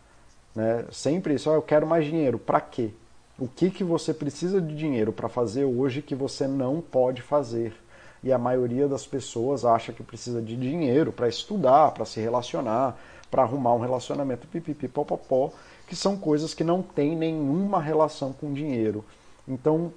[0.55, 0.85] Né?
[0.91, 2.39] Sempre isso, eu quero mais dinheiro.
[2.39, 2.91] Para quê?
[3.39, 7.75] O que, que você precisa de dinheiro para fazer hoje que você não pode fazer?
[8.23, 12.97] E a maioria das pessoas acha que precisa de dinheiro para estudar, para se relacionar,
[13.33, 15.51] para arrumar um relacionamento pipipi, popopó,
[15.89, 19.03] que são coisas que não têm nenhuma relação com dinheiro.
[19.49, 19.91] Então,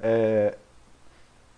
[0.00, 0.56] é,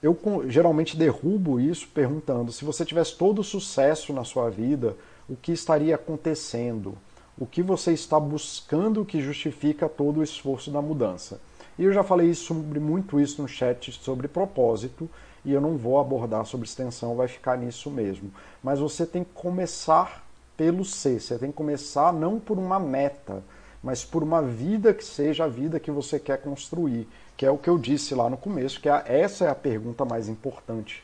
[0.03, 0.17] eu
[0.47, 4.95] geralmente derrubo isso perguntando: se você tivesse todo o sucesso na sua vida,
[5.27, 6.99] o que estaria acontecendo?
[7.39, 11.41] O que você está buscando que justifica todo o esforço da mudança?
[11.79, 15.09] E eu já falei sobre muito isso no chat sobre propósito,
[15.45, 18.31] e eu não vou abordar sobre extensão, vai ficar nisso mesmo.
[18.63, 20.24] Mas você tem que começar
[20.57, 23.43] pelo C, você tem que começar não por uma meta,
[23.83, 27.59] mas por uma vida que seja a vida que você quer construir, que é o
[27.59, 31.03] que eu disse lá no começo, que é, essa é a pergunta mais importante.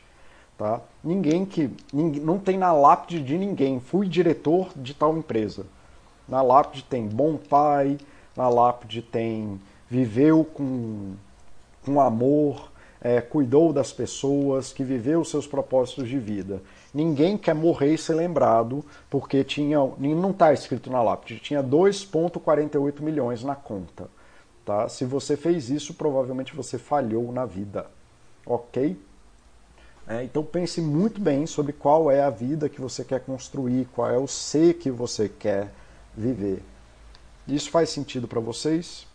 [0.57, 0.79] Tá?
[1.03, 1.71] Ninguém que.
[1.91, 5.65] Não tem na lápide de ninguém, fui diretor de tal empresa.
[6.27, 7.97] Na lápide tem bom pai,
[8.37, 11.15] na lápide tem viveu com,
[11.83, 12.70] com amor,
[13.01, 16.61] é, cuidou das pessoas, que viveu os seus propósitos de vida.
[16.93, 23.01] Ninguém quer morrer e ser lembrado porque tinha, não está escrito na lápide, tinha 2,48
[23.01, 24.07] milhões na conta.
[24.63, 24.87] Tá?
[24.87, 27.87] Se você fez isso, provavelmente você falhou na vida.
[28.45, 28.97] Ok?
[30.07, 34.09] É, então pense muito bem sobre qual é a vida que você quer construir, qual
[34.09, 35.71] é o ser que você quer
[36.15, 36.61] viver.
[37.47, 39.07] Isso faz sentido para vocês?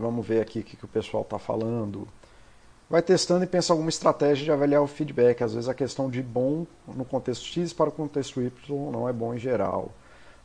[0.00, 2.08] Vamos ver aqui o que, que o pessoal está falando
[2.90, 5.44] vai testando e pensa alguma estratégia de avaliar o feedback.
[5.44, 9.12] Às vezes a questão de bom no contexto X para o contexto Y não é
[9.12, 9.92] bom em geral.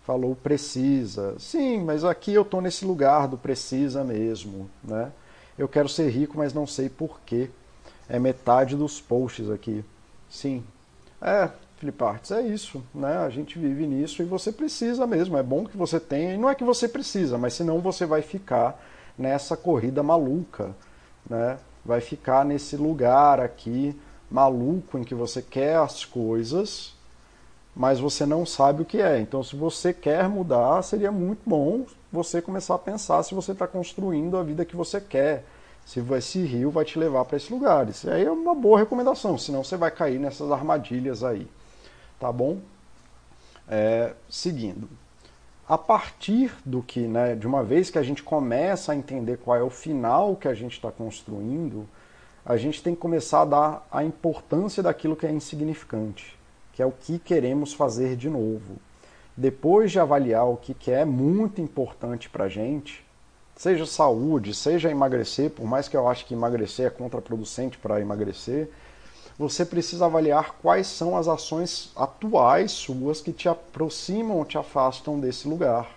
[0.03, 1.35] falou precisa.
[1.39, 5.11] Sim, mas aqui eu estou nesse lugar do precisa mesmo, né?
[5.57, 7.49] Eu quero ser rico, mas não sei porquê.
[8.07, 9.83] É metade dos posts aqui.
[10.29, 10.63] Sim.
[11.19, 13.17] É, Filipartes, é isso, né?
[13.17, 15.37] A gente vive nisso e você precisa mesmo.
[15.37, 18.21] É bom que você tenha, e não é que você precisa, mas senão você vai
[18.21, 18.79] ficar
[19.17, 20.75] nessa corrida maluca,
[21.29, 21.57] né?
[21.83, 23.99] Vai ficar nesse lugar aqui
[24.29, 26.93] maluco em que você quer as coisas,
[27.75, 29.19] mas você não sabe o que é.
[29.19, 33.67] Então, se você quer mudar, seria muito bom você começar a pensar se você está
[33.67, 35.43] construindo a vida que você quer,
[35.85, 38.03] se esse rio vai te levar para esses lugares.
[38.03, 41.47] E aí é uma boa recomendação, senão você vai cair nessas armadilhas aí.
[42.19, 42.59] Tá bom?
[43.67, 44.87] É, seguindo.
[45.67, 49.57] A partir do que, né, de uma vez que a gente começa a entender qual
[49.57, 51.87] é o final que a gente está construindo,
[52.45, 56.37] a gente tem que começar a dar a importância daquilo que é insignificante,
[56.71, 58.75] que é o que queremos fazer de novo.
[59.35, 63.03] Depois de avaliar o que é muito importante para a gente,
[63.55, 68.69] seja saúde, seja emagrecer, por mais que eu ache que emagrecer é contraproducente para emagrecer,
[69.37, 75.19] você precisa avaliar quais são as ações atuais suas que te aproximam ou te afastam
[75.19, 75.89] desse lugar.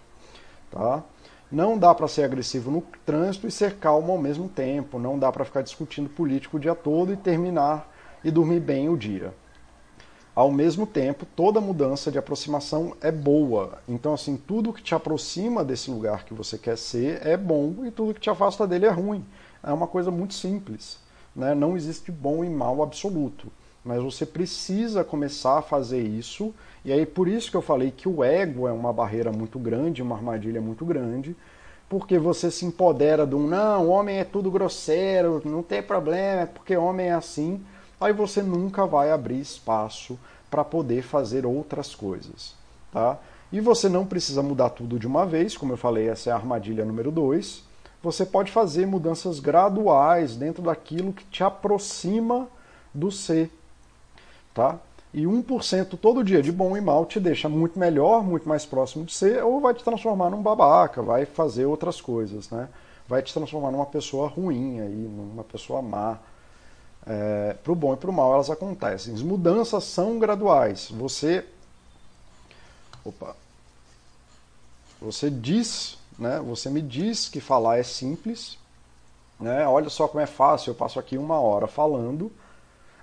[0.71, 1.03] Tá?
[1.51, 4.99] Não dá para ser agressivo no trânsito e ser calmo ao mesmo tempo.
[4.99, 7.89] Não dá para ficar discutindo político o dia todo e terminar
[8.25, 9.33] e dormir bem o dia.
[10.35, 13.79] Ao mesmo tempo, toda mudança de aproximação é boa.
[13.89, 17.91] Então, assim, tudo que te aproxima desse lugar que você quer ser é bom e
[17.91, 19.25] tudo que te afasta dele é ruim.
[19.63, 21.01] É uma coisa muito simples.
[21.39, 21.55] Né?
[21.55, 23.47] Não existe bom e mal absoluto.
[23.83, 26.53] Mas você precisa começar a fazer isso.
[26.85, 30.03] E aí, por isso que eu falei que o ego é uma barreira muito grande,
[30.03, 31.35] uma armadilha muito grande.
[31.89, 36.47] Porque você se empodera de um, não, homem é tudo grosseiro, não tem problema, é
[36.47, 37.65] porque homem é assim
[38.01, 40.19] aí você nunca vai abrir espaço
[40.51, 42.55] para poder fazer outras coisas.
[42.93, 43.19] Tá?
[43.53, 46.37] E você não precisa mudar tudo de uma vez, como eu falei, essa é a
[46.37, 47.65] armadilha número 2.
[48.03, 52.49] Você pode fazer mudanças graduais dentro daquilo que te aproxima
[52.95, 53.51] do ser.
[54.55, 54.79] Tá?
[55.13, 59.05] E 1% todo dia de bom e mal te deixa muito melhor, muito mais próximo
[59.05, 62.69] de ser, ou vai te transformar num babaca, vai fazer outras coisas, né?
[63.09, 66.19] Vai te transformar numa pessoa ruim aí, numa pessoa má
[67.07, 69.15] é, para o bom e para o mal elas acontecem.
[69.15, 70.91] As mudanças são graduais.
[70.91, 71.45] Você,
[73.03, 73.35] opa,
[75.01, 76.41] você diz, né?
[76.47, 78.59] Você me diz que falar é simples,
[79.39, 79.67] né?
[79.67, 80.71] Olha só como é fácil.
[80.71, 82.31] Eu passo aqui uma hora falando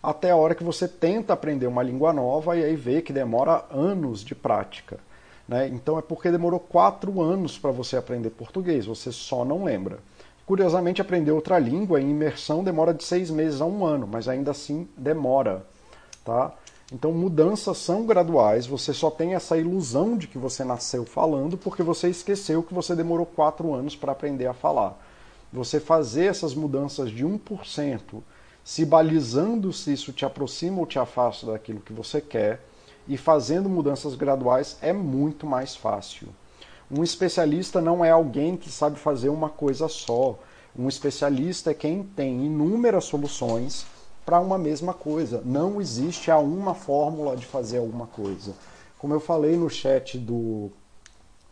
[0.04, 3.66] até a hora que você tenta aprender uma língua nova e aí vê que demora
[3.72, 5.00] anos de prática.
[5.48, 5.68] Né?
[5.68, 10.00] Então é porque demorou quatro anos para você aprender português, você só não lembra.
[10.46, 14.52] Curiosamente, aprender outra língua em imersão demora de seis meses a um ano, mas ainda
[14.52, 15.66] assim demora.
[16.24, 16.54] Tá?
[16.92, 18.68] Então, mudanças são graduais.
[18.68, 22.96] Você só tem essa ilusão de que você nasceu falando porque você esqueceu que você
[22.96, 25.00] demorou quatro anos para aprender a falar.
[25.52, 28.22] Você fazer essas mudanças de 1%,
[28.64, 32.62] se balizando se isso te aproxima ou te afasta daquilo que você quer,
[33.08, 36.28] e fazendo mudanças graduais é muito mais fácil.
[36.90, 40.38] Um especialista não é alguém que sabe fazer uma coisa só.
[40.78, 43.86] Um especialista é quem tem inúmeras soluções
[44.26, 45.42] para uma mesma coisa.
[45.46, 48.54] Não existe a uma fórmula de fazer alguma coisa.
[48.98, 50.72] Como eu falei no chat do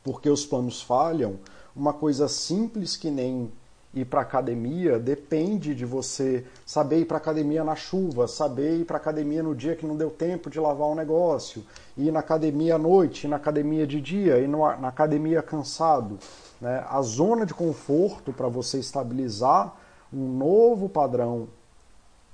[0.04, 1.40] Porque os planos falham,
[1.76, 3.52] uma coisa simples que nem
[3.94, 8.98] ir para academia depende de você saber ir para academia na chuva, saber ir para
[8.98, 11.64] academia no dia que não deu tempo de lavar um negócio,
[11.96, 16.18] ir na academia à noite, ir na academia de dia, ir na academia cansado.
[16.60, 16.84] Né?
[16.90, 19.76] A zona de conforto para você estabilizar
[20.12, 21.48] um novo padrão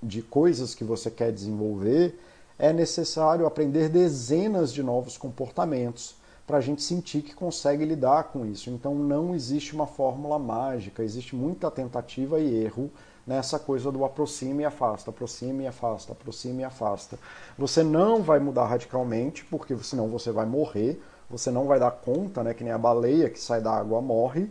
[0.01, 2.19] de coisas que você quer desenvolver
[2.57, 8.45] é necessário aprender dezenas de novos comportamentos para a gente sentir que consegue lidar com
[8.45, 8.69] isso.
[8.69, 12.89] Então não existe uma fórmula mágica, existe muita tentativa e erro
[13.25, 17.19] nessa coisa do aproxime e afasta, aproxime e afasta, aproxime e afasta.
[17.57, 22.43] Você não vai mudar radicalmente, porque senão você vai morrer, você não vai dar conta,
[22.43, 24.49] né, que nem a baleia que sai da água morre,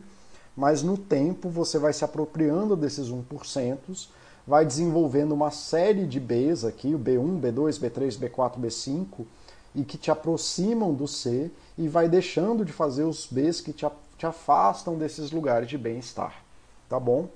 [0.56, 4.08] mas no tempo você vai se apropriando desses 1%,
[4.48, 9.26] vai desenvolvendo uma série de Bs aqui, o B1, B2, B3, B4, B5,
[9.74, 13.86] e que te aproximam do C e vai deixando de fazer os Bs que te,
[14.16, 16.42] te afastam desses lugares de bem-estar.
[16.88, 17.28] Tá bom?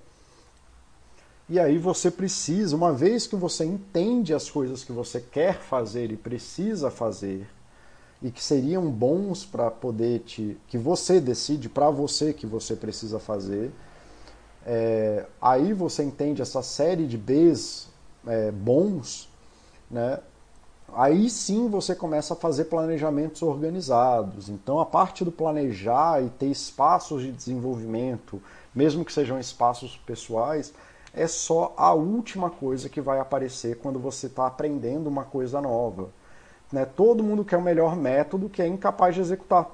[1.51, 6.11] E aí você precisa, uma vez que você entende as coisas que você quer fazer
[6.11, 7.47] e precisa fazer,
[8.23, 10.57] e que seriam bons para poder te.
[10.67, 13.71] que você decide para você que você precisa fazer,
[14.67, 17.89] é, aí você entende essa série de Bs
[18.27, 19.29] é, bons,
[19.91, 20.19] né?
[20.95, 24.49] aí sim você começa a fazer planejamentos organizados.
[24.49, 28.41] Então, a parte do planejar e ter espaços de desenvolvimento,
[28.75, 30.73] mesmo que sejam espaços pessoais,
[31.15, 36.09] é só a última coisa que vai aparecer quando você está aprendendo uma coisa nova.
[36.73, 36.87] Né?
[36.87, 39.69] Todo mundo quer o melhor método que é incapaz de executar.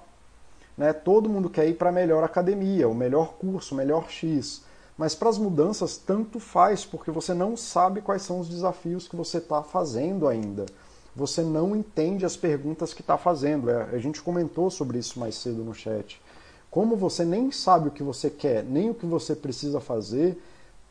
[0.76, 0.92] Né?
[0.92, 4.64] Todo mundo quer ir para a melhor academia, o melhor curso, o melhor X.
[4.98, 9.14] Mas para as mudanças, tanto faz, porque você não sabe quais são os desafios que
[9.14, 10.66] você está fazendo ainda.
[11.14, 13.70] Você não entende as perguntas que está fazendo.
[13.70, 16.20] É, a gente comentou sobre isso mais cedo no chat.
[16.68, 20.36] Como você nem sabe o que você quer, nem o que você precisa fazer,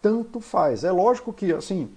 [0.01, 0.85] tanto faz.
[0.85, 1.91] É lógico que, assim,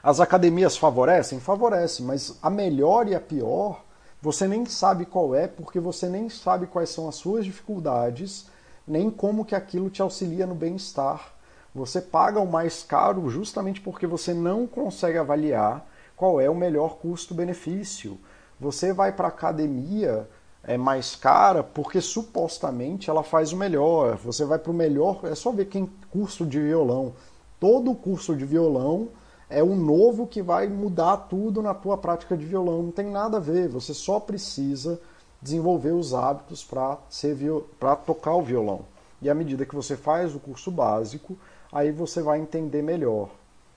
[0.00, 1.40] as academias favorecem?
[1.40, 3.82] Favorecem, mas a melhor e a pior
[4.22, 8.46] você nem sabe qual é, porque você nem sabe quais são as suas dificuldades
[8.86, 11.32] nem como que aquilo te auxilia no bem-estar.
[11.74, 16.96] Você paga o mais caro justamente porque você não consegue avaliar qual é o melhor
[16.96, 18.18] custo-benefício.
[18.58, 20.28] Você vai para a academia
[20.66, 24.16] é mais cara porque supostamente ela faz o melhor.
[24.16, 27.12] Você vai para o melhor, é só ver quem curso de violão.
[27.60, 29.08] Todo curso de violão
[29.48, 32.82] é o novo que vai mudar tudo na tua prática de violão.
[32.82, 33.68] Não tem nada a ver.
[33.68, 35.00] Você só precisa
[35.46, 38.80] desenvolver os hábitos para tocar o violão.
[39.22, 41.38] E à medida que você faz o curso básico,
[41.72, 43.30] aí você vai entender melhor.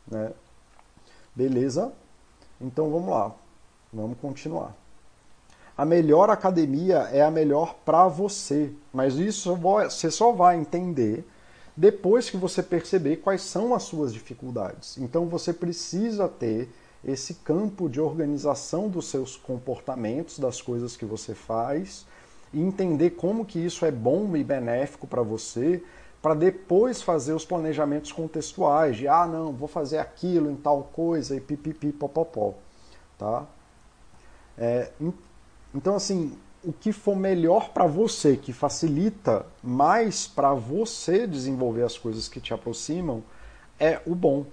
[0.07, 0.31] Né?
[1.35, 1.93] Beleza?
[2.59, 3.31] Então vamos lá,
[3.93, 4.75] vamos continuar.
[5.77, 11.25] A melhor academia é a melhor para você, mas isso você só vai entender
[11.77, 14.97] depois que você perceber quais são as suas dificuldades.
[14.97, 16.69] Então você precisa ter
[17.03, 22.05] esse campo de organização dos seus comportamentos, das coisas que você faz,
[22.53, 25.83] e entender como que isso é bom e benéfico para você,
[26.21, 31.35] para depois fazer os planejamentos contextuais de ah, não, vou fazer aquilo em tal coisa
[31.35, 32.55] e pipipi popopó,
[33.17, 33.45] tá?
[34.57, 34.91] É,
[35.73, 41.97] então assim, o que for melhor para você, que facilita mais para você desenvolver as
[41.97, 43.23] coisas que te aproximam,
[43.79, 44.45] é o bom,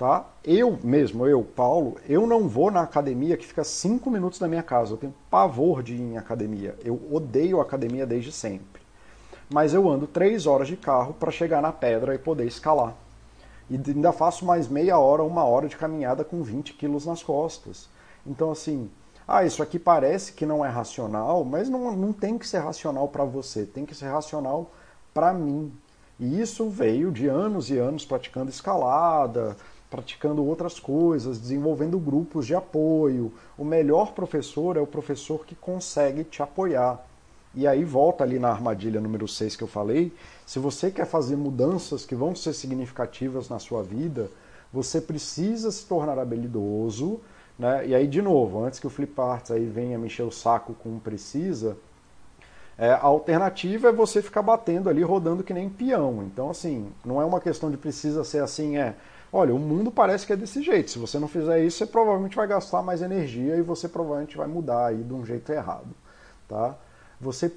[0.00, 0.24] Tá?
[0.42, 4.62] Eu mesmo, eu, Paulo, eu não vou na academia que fica cinco minutos da minha
[4.62, 4.94] casa.
[4.94, 6.74] Eu tenho pavor de ir em academia.
[6.82, 8.80] Eu odeio academia desde sempre.
[9.52, 12.94] Mas eu ando três horas de carro para chegar na pedra e poder escalar.
[13.68, 17.86] E ainda faço mais meia hora, uma hora de caminhada com 20 quilos nas costas.
[18.26, 18.90] Então, assim,
[19.28, 23.06] ah, isso aqui parece que não é racional, mas não, não tem que ser racional
[23.06, 24.70] para você, tem que ser racional
[25.12, 25.70] para mim.
[26.18, 29.56] E isso veio de anos e anos praticando escalada,
[29.90, 33.32] praticando outras coisas, desenvolvendo grupos de apoio.
[33.58, 37.04] O melhor professor é o professor que consegue te apoiar.
[37.52, 40.12] E aí volta ali na armadilha número 6 que eu falei,
[40.46, 44.30] se você quer fazer mudanças que vão ser significativas na sua vida,
[44.72, 47.20] você precisa se tornar habilidoso,
[47.58, 47.88] né?
[47.88, 50.74] E aí de novo, antes que o Flip Arts aí venha me encher o saco
[50.74, 51.76] com precisa,
[52.78, 56.22] é, a alternativa é você ficar batendo ali, rodando que nem peão.
[56.22, 58.94] Então, assim, não é uma questão de precisa ser assim, é
[59.32, 60.90] Olha, o mundo parece que é desse jeito.
[60.90, 64.48] Se você não fizer isso, você provavelmente vai gastar mais energia e você provavelmente vai
[64.48, 65.94] mudar aí de um jeito errado,
[66.48, 66.76] tá?
[67.20, 67.52] Você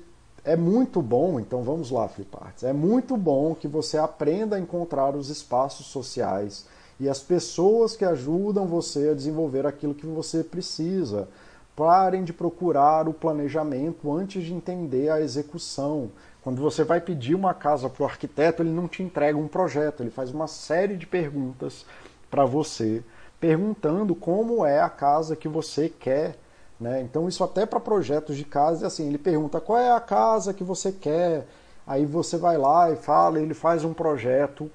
[0.45, 2.63] é muito bom, então vamos lá, Fliparts.
[2.63, 6.67] É muito bom que você aprenda a encontrar os espaços sociais
[6.99, 11.27] e as pessoas que ajudam você a desenvolver aquilo que você precisa.
[11.75, 16.11] Parem de procurar o planejamento antes de entender a execução.
[16.43, 20.03] Quando você vai pedir uma casa para o arquiteto, ele não te entrega um projeto,
[20.03, 21.85] ele faz uma série de perguntas
[22.29, 23.01] para você,
[23.39, 26.35] perguntando como é a casa que você quer.
[26.79, 27.01] Né?
[27.01, 30.53] Então, isso até para projetos de casa é assim: ele pergunta qual é a casa
[30.53, 31.47] que você quer,
[31.87, 34.69] aí você vai lá e fala, ele faz um projeto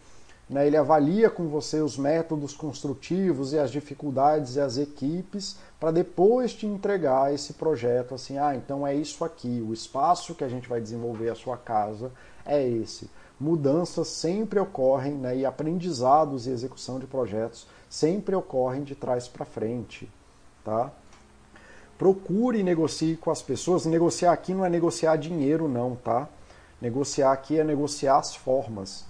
[0.49, 5.91] né, ele avalia com você os métodos construtivos e as dificuldades e as equipes para
[5.91, 10.49] depois te entregar esse projeto assim, ah, então é isso aqui, o espaço que a
[10.49, 12.11] gente vai desenvolver a sua casa
[12.45, 13.09] é esse.
[13.39, 19.45] Mudanças sempre ocorrem né, e aprendizados e execução de projetos sempre ocorrem de trás para
[19.45, 20.11] frente.
[20.65, 20.91] Tá?
[21.97, 23.87] Procure e negocie com as pessoas.
[23.87, 26.29] Negociar aqui não é negociar dinheiro, não, tá?
[26.81, 29.05] Negociar aqui é negociar as formas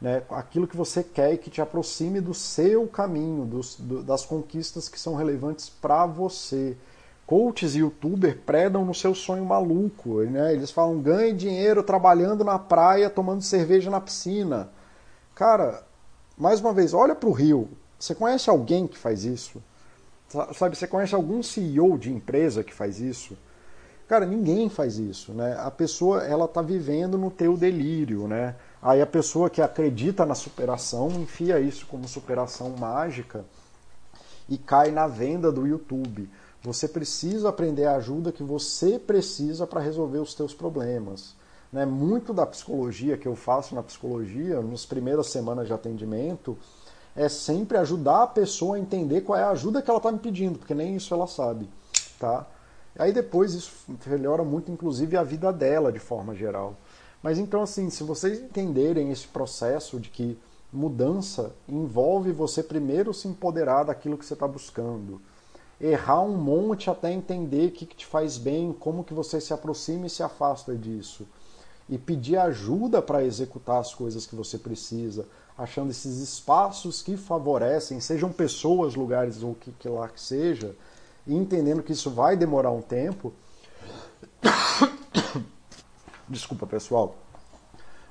[0.00, 4.24] né, aquilo que você quer e que te aproxime do seu caminho, dos, do, das
[4.24, 6.76] conquistas que são relevantes para você.
[7.26, 10.20] Coaches e youtubers predam no seu sonho maluco.
[10.22, 10.54] Né?
[10.54, 14.70] Eles falam ganhe dinheiro trabalhando na praia, tomando cerveja na piscina.
[15.34, 15.82] Cara,
[16.36, 17.68] mais uma vez, olha para o Rio.
[17.98, 19.62] Você conhece alguém que faz isso?
[20.54, 23.36] Sabe, você conhece algum CEO de empresa que faz isso?
[24.06, 25.56] Cara, ninguém faz isso, né?
[25.58, 28.54] A pessoa, ela tá vivendo no teu delírio, né?
[28.80, 33.44] Aí a pessoa que acredita na superação enfia isso como superação mágica
[34.48, 36.30] e cai na venda do YouTube.
[36.62, 41.34] Você precisa aprender a ajuda que você precisa para resolver os seus problemas.
[41.72, 41.84] Né?
[41.84, 46.56] Muito da psicologia que eu faço na psicologia, nas primeiras semanas de atendimento,
[47.14, 50.18] é sempre ajudar a pessoa a entender qual é a ajuda que ela está me
[50.18, 51.68] pedindo, porque nem isso ela sabe.
[52.18, 52.46] Tá?
[52.98, 53.72] Aí depois isso
[54.06, 56.76] melhora muito, inclusive, a vida dela de forma geral.
[57.22, 60.38] Mas então, assim, se vocês entenderem esse processo de que
[60.72, 65.20] mudança envolve você primeiro se empoderar daquilo que você está buscando,
[65.80, 69.52] errar um monte até entender o que, que te faz bem, como que você se
[69.52, 71.26] aproxima e se afasta disso,
[71.88, 78.00] e pedir ajuda para executar as coisas que você precisa, achando esses espaços que favorecem,
[78.00, 80.74] sejam pessoas, lugares ou o que, que lá que seja,
[81.26, 83.32] e entendendo que isso vai demorar um tempo.
[86.28, 87.16] Desculpa, pessoal.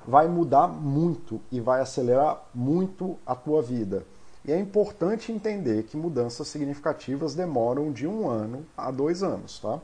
[0.06, 4.04] Vai mudar muito e vai acelerar muito a tua vida.
[4.44, 9.78] E é importante entender que mudanças significativas demoram de um ano a dois anos, tá?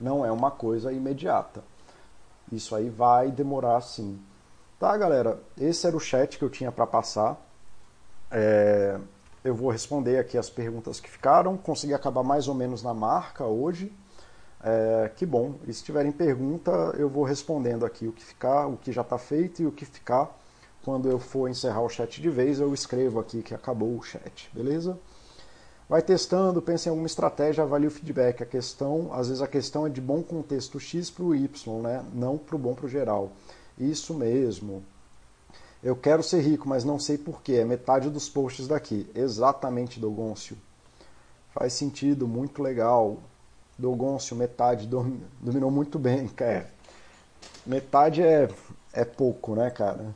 [0.00, 1.64] Não é uma coisa imediata.
[2.52, 4.20] Isso aí vai demorar sim.
[4.78, 5.40] Tá, galera?
[5.58, 7.40] Esse era o chat que eu tinha para passar.
[8.30, 8.98] É...
[9.42, 11.56] Eu vou responder aqui as perguntas que ficaram.
[11.56, 13.92] Consegui acabar mais ou menos na marca hoje.
[14.64, 15.10] É...
[15.14, 15.54] Que bom.
[15.68, 19.18] E se tiverem pergunta, eu vou respondendo aqui o que ficar, o que já está
[19.18, 20.34] feito e o que ficar
[20.84, 24.50] quando eu for encerrar o chat de vez, eu escrevo aqui que acabou o chat,
[24.52, 24.98] beleza?
[25.88, 28.42] Vai testando, pensa em alguma estratégia, avalie o feedback.
[28.42, 32.04] A questão, às vezes a questão é de bom contexto X para o Y, né?
[32.12, 33.32] não para o bom para o geral.
[33.78, 34.82] Isso mesmo.
[35.82, 37.54] Eu quero ser rico, mas não sei porquê.
[37.54, 39.08] É metade dos posts daqui.
[39.14, 40.56] Exatamente, Dogoncio.
[41.52, 43.18] Faz sentido, muito legal.
[43.78, 46.70] Dogoncio, metade, dominou muito bem, cara.
[47.66, 48.48] Metade é,
[48.92, 50.14] é pouco, né, cara?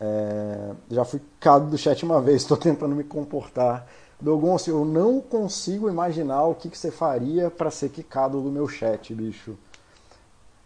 [0.00, 3.86] É, já fui cado do chat uma vez, estou tentando me comportar.
[4.20, 8.66] Dogoncio, eu não consigo imaginar o que, que você faria para ser quicado do meu
[8.66, 9.56] chat, bicho.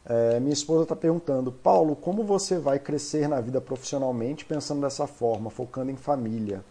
[0.04, 5.06] É, minha esposa está perguntando, Paulo, como você vai crescer na vida profissionalmente pensando dessa
[5.06, 6.64] forma, focando em família?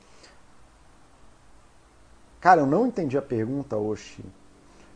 [2.48, 4.24] Cara, eu não entendi a pergunta, Oxi.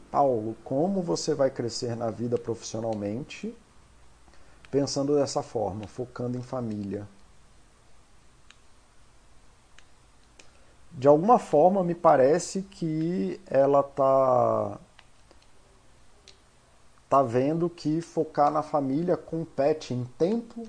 [0.09, 3.53] Paulo, como você vai crescer na vida profissionalmente
[4.71, 7.05] pensando dessa forma, focando em família?
[10.93, 14.79] de alguma forma me parece que ela tá
[17.09, 20.65] tá vendo que focar na família compete em tempo.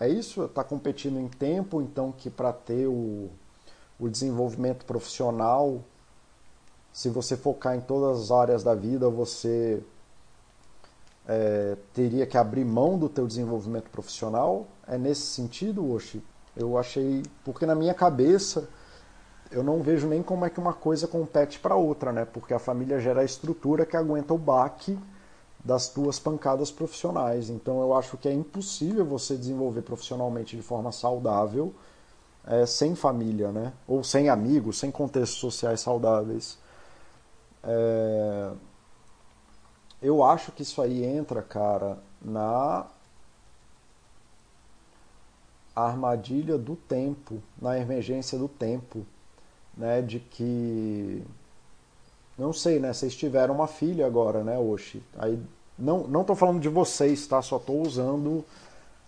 [0.00, 0.42] É isso?
[0.46, 3.28] Está competindo em tempo, então que para ter o,
[3.98, 5.80] o desenvolvimento profissional,
[6.92, 9.82] se você focar em todas as áreas da vida, você
[11.28, 14.66] é, teria que abrir mão do teu desenvolvimento profissional?
[14.86, 16.22] É nesse sentido, Oxi?
[16.56, 18.68] Eu achei, porque na minha cabeça
[19.50, 22.24] eu não vejo nem como é que uma coisa compete para outra, né?
[22.24, 24.98] Porque a família gera a estrutura que aguenta o baque
[25.64, 27.50] das tuas pancadas profissionais.
[27.50, 31.74] Então eu acho que é impossível você desenvolver profissionalmente de forma saudável
[32.46, 33.72] é, sem família, né?
[33.86, 36.58] Ou sem amigos, sem contextos sociais saudáveis.
[37.64, 38.52] É...
[40.00, 42.86] Eu acho que isso aí entra, cara, na
[45.74, 49.04] armadilha do tempo, na emergência do tempo
[49.76, 51.22] né, de que
[52.38, 55.02] não sei, né, vocês tiveram uma filha agora, né, Oxi.
[55.18, 55.38] Aí
[55.78, 57.42] não não tô falando de vocês, tá?
[57.42, 58.44] Só estou usando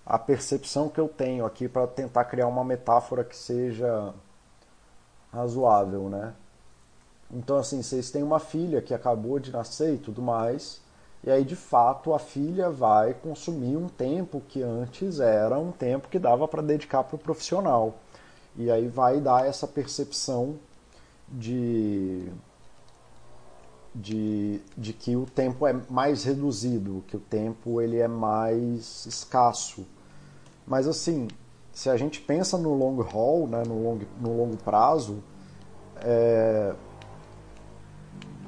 [0.08, 4.14] a percepção que eu tenho aqui para tentar criar uma metáfora que seja
[5.30, 6.32] razoável, né?
[7.30, 10.80] Então assim, vocês têm uma filha que acabou de nascer e tudo mais,
[11.22, 16.08] e aí de fato a filha vai consumir um tempo que antes era um tempo
[16.08, 17.94] que dava para dedicar para o profissional.
[18.56, 20.56] E aí vai dar essa percepção
[21.28, 22.32] de,
[23.94, 29.86] de, de que o tempo é mais reduzido, que o tempo ele é mais escasso.
[30.68, 31.26] Mas assim,
[31.72, 35.22] se a gente pensa no long haul, né, no, long, no longo prazo,
[35.96, 36.74] é,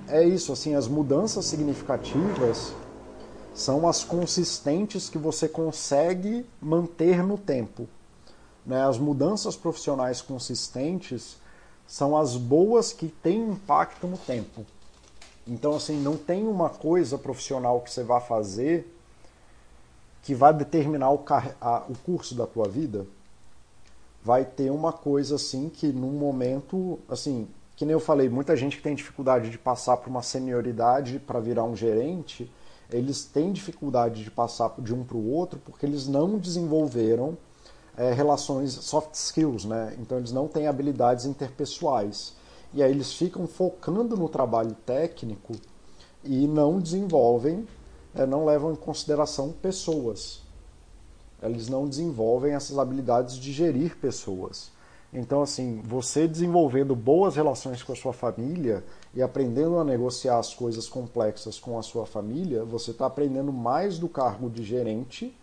[0.09, 2.75] é isso, assim, as mudanças significativas
[3.55, 7.89] são as consistentes que você consegue manter no tempo.
[8.67, 8.85] Né?
[8.85, 11.37] As mudanças profissionais consistentes
[11.87, 14.65] são as boas que têm impacto no tempo.
[15.47, 19.00] Então, assim, não tem uma coisa profissional que você vai fazer
[20.23, 21.25] que vai determinar o,
[21.61, 23.07] a, o curso da tua vida.
[24.23, 28.77] Vai ter uma coisa assim que num momento, assim, que nem eu falei, muita gente
[28.77, 32.51] que tem dificuldade de passar por uma senioridade para virar um gerente,
[32.93, 37.39] eles têm dificuldade de passar de um para o outro porque eles não desenvolveram
[37.97, 39.97] é, relações soft skills, né?
[39.99, 42.35] Então eles não têm habilidades interpessoais.
[42.73, 45.55] E aí eles ficam focando no trabalho técnico
[46.23, 47.67] e não desenvolvem,
[48.15, 50.43] é, não levam em consideração pessoas.
[51.43, 54.71] Eles não desenvolvem essas habilidades de gerir pessoas.
[55.13, 60.55] Então, assim, você desenvolvendo boas relações com a sua família e aprendendo a negociar as
[60.55, 65.35] coisas complexas com a sua família, você está aprendendo mais do cargo de gerente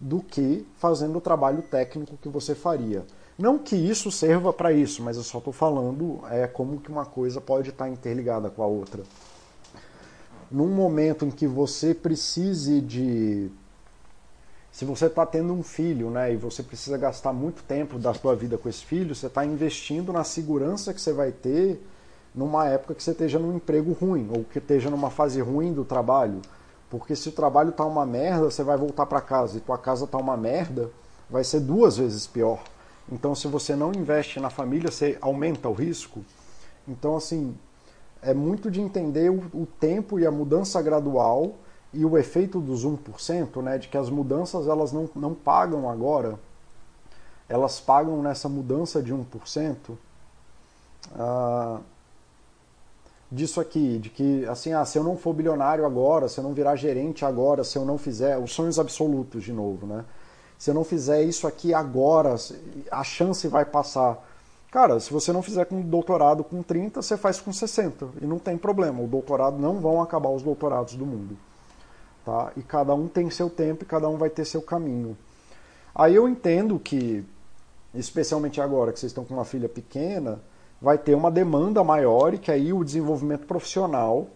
[0.00, 3.04] do que fazendo o trabalho técnico que você faria.
[3.38, 7.04] Não que isso serva para isso, mas eu só estou falando é como que uma
[7.04, 9.02] coisa pode estar tá interligada com a outra.
[10.52, 13.50] Num momento em que você precise de
[14.70, 18.34] se você está tendo um filho, né, e você precisa gastar muito tempo da sua
[18.34, 21.78] vida com esse filho, você está investindo na segurança que você vai ter
[22.34, 25.84] numa época que você esteja num emprego ruim ou que esteja numa fase ruim do
[25.84, 26.40] trabalho.
[26.88, 30.06] Porque se o trabalho está uma merda, você vai voltar para casa e tua casa
[30.06, 30.90] está uma merda,
[31.28, 32.62] vai ser duas vezes pior.
[33.10, 36.24] Então, se você não investe na família, você aumenta o risco.
[36.88, 37.54] Então, assim,
[38.22, 41.56] é muito de entender o, o tempo e a mudança gradual
[41.92, 46.38] e o efeito dos 1%, né, de que as mudanças elas não, não pagam agora,
[47.48, 49.96] elas pagam nessa mudança de 1%.
[51.14, 51.80] Ah,
[53.30, 56.52] disso aqui, de que assim, ah, se eu não for bilionário agora, se eu não
[56.52, 60.04] virar gerente agora, se eu não fizer, os sonhos absolutos de novo, né?
[60.58, 62.36] Se eu não fizer isso aqui agora,
[62.90, 64.22] a chance vai passar.
[64.72, 68.38] Cara, se você não fizer com doutorado com 30, você faz com 60 e não
[68.38, 69.02] tem problema.
[69.02, 71.36] O doutorado não vão acabar os doutorados do mundo.
[72.24, 72.50] Tá?
[72.56, 75.14] E cada um tem seu tempo e cada um vai ter seu caminho.
[75.94, 77.22] Aí eu entendo que,
[77.94, 80.40] especialmente agora que vocês estão com uma filha pequena,
[80.80, 84.26] vai ter uma demanda maior e que aí o desenvolvimento profissional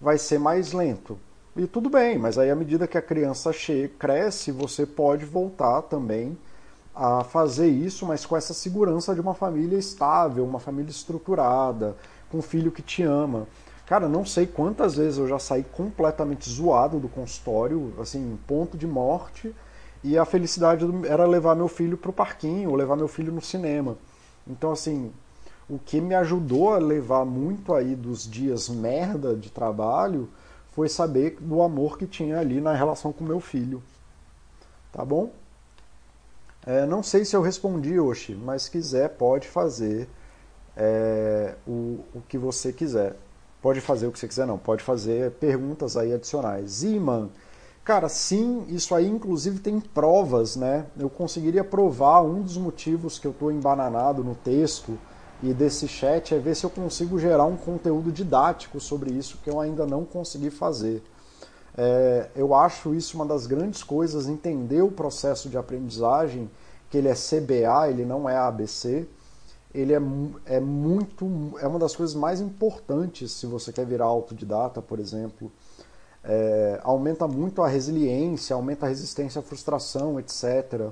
[0.00, 1.18] vai ser mais lento.
[1.54, 3.50] E tudo bem, mas aí à medida que a criança
[3.98, 6.38] cresce, você pode voltar também
[6.94, 11.96] a fazer isso, mas com essa segurança de uma família estável, uma família estruturada,
[12.30, 13.46] com um filho que te ama.
[13.86, 18.86] Cara, não sei quantas vezes eu já saí completamente zoado do consultório, assim, ponto de
[18.86, 19.54] morte,
[20.02, 23.40] e a felicidade era levar meu filho para o parquinho, ou levar meu filho no
[23.40, 23.96] cinema.
[24.46, 25.12] Então, assim,
[25.68, 30.28] o que me ajudou a levar muito aí dos dias merda de trabalho
[30.72, 33.82] foi saber do amor que tinha ali na relação com meu filho.
[34.92, 35.30] Tá bom?
[36.66, 40.08] É, não sei se eu respondi, Oxi, mas se quiser, pode fazer
[40.76, 43.16] é, o, o que você quiser.
[43.60, 44.58] Pode fazer o que você quiser, não.
[44.58, 46.82] Pode fazer perguntas aí adicionais.
[46.82, 47.28] Iman,
[47.84, 50.86] cara, sim, isso aí inclusive tem provas, né?
[50.98, 54.98] Eu conseguiria provar um dos motivos que eu estou embananado no texto
[55.42, 59.50] e desse chat é ver se eu consigo gerar um conteúdo didático sobre isso que
[59.50, 61.02] eu ainda não consegui fazer.
[61.76, 66.50] É, eu acho isso uma das grandes coisas, entender o processo de aprendizagem,
[66.90, 69.06] que ele é CBA, ele não é ABC
[69.74, 70.00] ele é,
[70.46, 75.50] é muito é uma das coisas mais importantes se você quer virar autodidata, por exemplo.
[76.22, 80.90] É, aumenta muito a resiliência, aumenta a resistência à frustração, etc.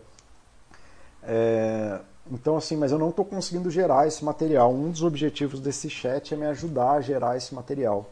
[1.22, 4.74] É, então, assim, mas eu não estou conseguindo gerar esse material.
[4.74, 8.10] Um dos objetivos desse chat é me ajudar a gerar esse material.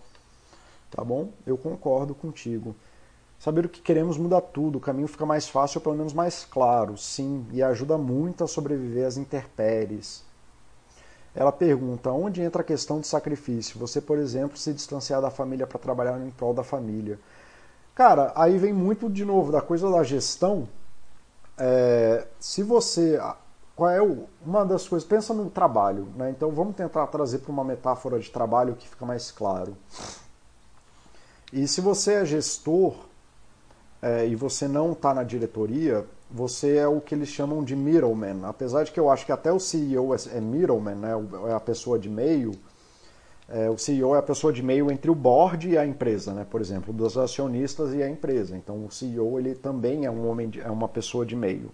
[0.90, 1.30] Tá bom?
[1.46, 2.74] Eu concordo contigo.
[3.38, 6.44] Saber o que queremos muda tudo, o caminho fica mais fácil ou pelo menos mais
[6.44, 10.28] claro, sim, e ajuda muito a sobreviver às intempéries
[11.34, 13.78] ela pergunta onde entra a questão de sacrifício.
[13.78, 17.18] Você, por exemplo, se distanciar da família para trabalhar em prol da família.
[17.94, 20.68] Cara, aí vem muito de novo da coisa da gestão.
[21.56, 23.20] É, se você.
[23.76, 25.08] Qual é o, uma das coisas?
[25.08, 26.30] Pensa no trabalho, né?
[26.30, 29.76] Então vamos tentar trazer para uma metáfora de trabalho que fica mais claro.
[31.52, 32.94] E se você é gestor
[34.00, 38.44] é, e você não está na diretoria, você é o que eles chamam de middleman.
[38.44, 41.10] Apesar de que eu acho que até o CEO é, é middleman, né?
[41.48, 42.52] é a pessoa de meio.
[43.48, 46.46] É, o CEO é a pessoa de meio entre o board e a empresa, né?
[46.48, 48.56] por exemplo, dos acionistas e a empresa.
[48.56, 51.72] Então o CEO ele também é um homem, de, é uma pessoa de meio.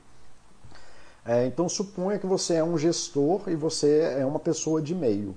[1.23, 5.37] É, então suponha que você é um gestor e você é uma pessoa de meio.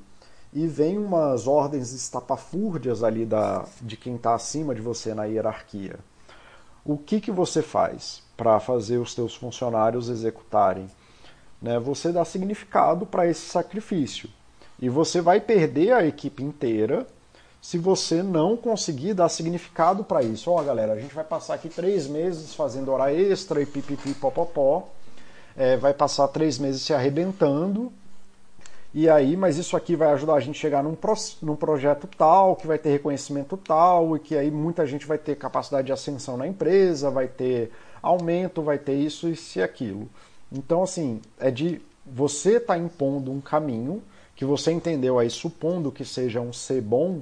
[0.52, 6.00] E vem umas ordens estapafúrdias ali da, de quem está acima de você na hierarquia.
[6.84, 8.24] O que, que você faz?
[8.40, 10.90] para fazer os teus funcionários executarem.
[11.62, 11.78] Né?
[11.78, 14.30] Você dá significado para esse sacrifício.
[14.82, 17.06] E você vai perder a equipe inteira
[17.62, 20.50] se você não conseguir dar significado para isso.
[20.50, 24.14] Ó, oh, galera, a gente vai passar aqui três meses fazendo hora extra e pipipi
[24.14, 24.88] popopó.
[25.58, 27.92] É, vai passar três meses se arrebentando.
[28.94, 31.14] E aí, mas isso aqui vai ajudar a gente a chegar num, pro,
[31.44, 35.36] num projeto tal, que vai ter reconhecimento tal, e que aí muita gente vai ter
[35.36, 37.72] capacidade de ascensão na empresa, vai ter
[38.02, 40.10] aumento, vai ter isso e se aquilo.
[40.52, 44.02] Então, assim, é de você estar tá impondo um caminho
[44.36, 47.22] que você entendeu aí, supondo que seja um C bom,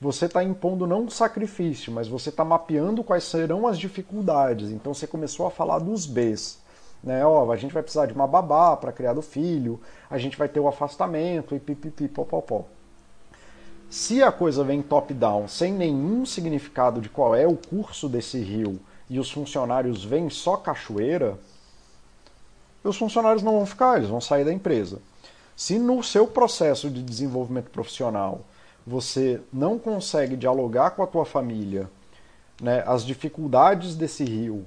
[0.00, 4.70] você está impondo não um sacrifício, mas você está mapeando quais serão as dificuldades.
[4.70, 6.58] Então você começou a falar dos Bs.
[7.02, 7.24] Né?
[7.24, 9.80] Ó, a gente vai precisar de uma babá para criar o filho,
[10.10, 12.64] a gente vai ter o afastamento e pipipi, popopó.
[13.90, 18.78] Se a coisa vem top-down, sem nenhum significado de qual é o curso desse rio,
[19.08, 21.38] e os funcionários vêm só cachoeira,
[22.84, 25.00] os funcionários não vão ficar, eles vão sair da empresa.
[25.56, 28.40] Se no seu processo de desenvolvimento profissional
[28.86, 31.90] você não consegue dialogar com a tua família
[32.60, 34.66] né, as dificuldades desse rio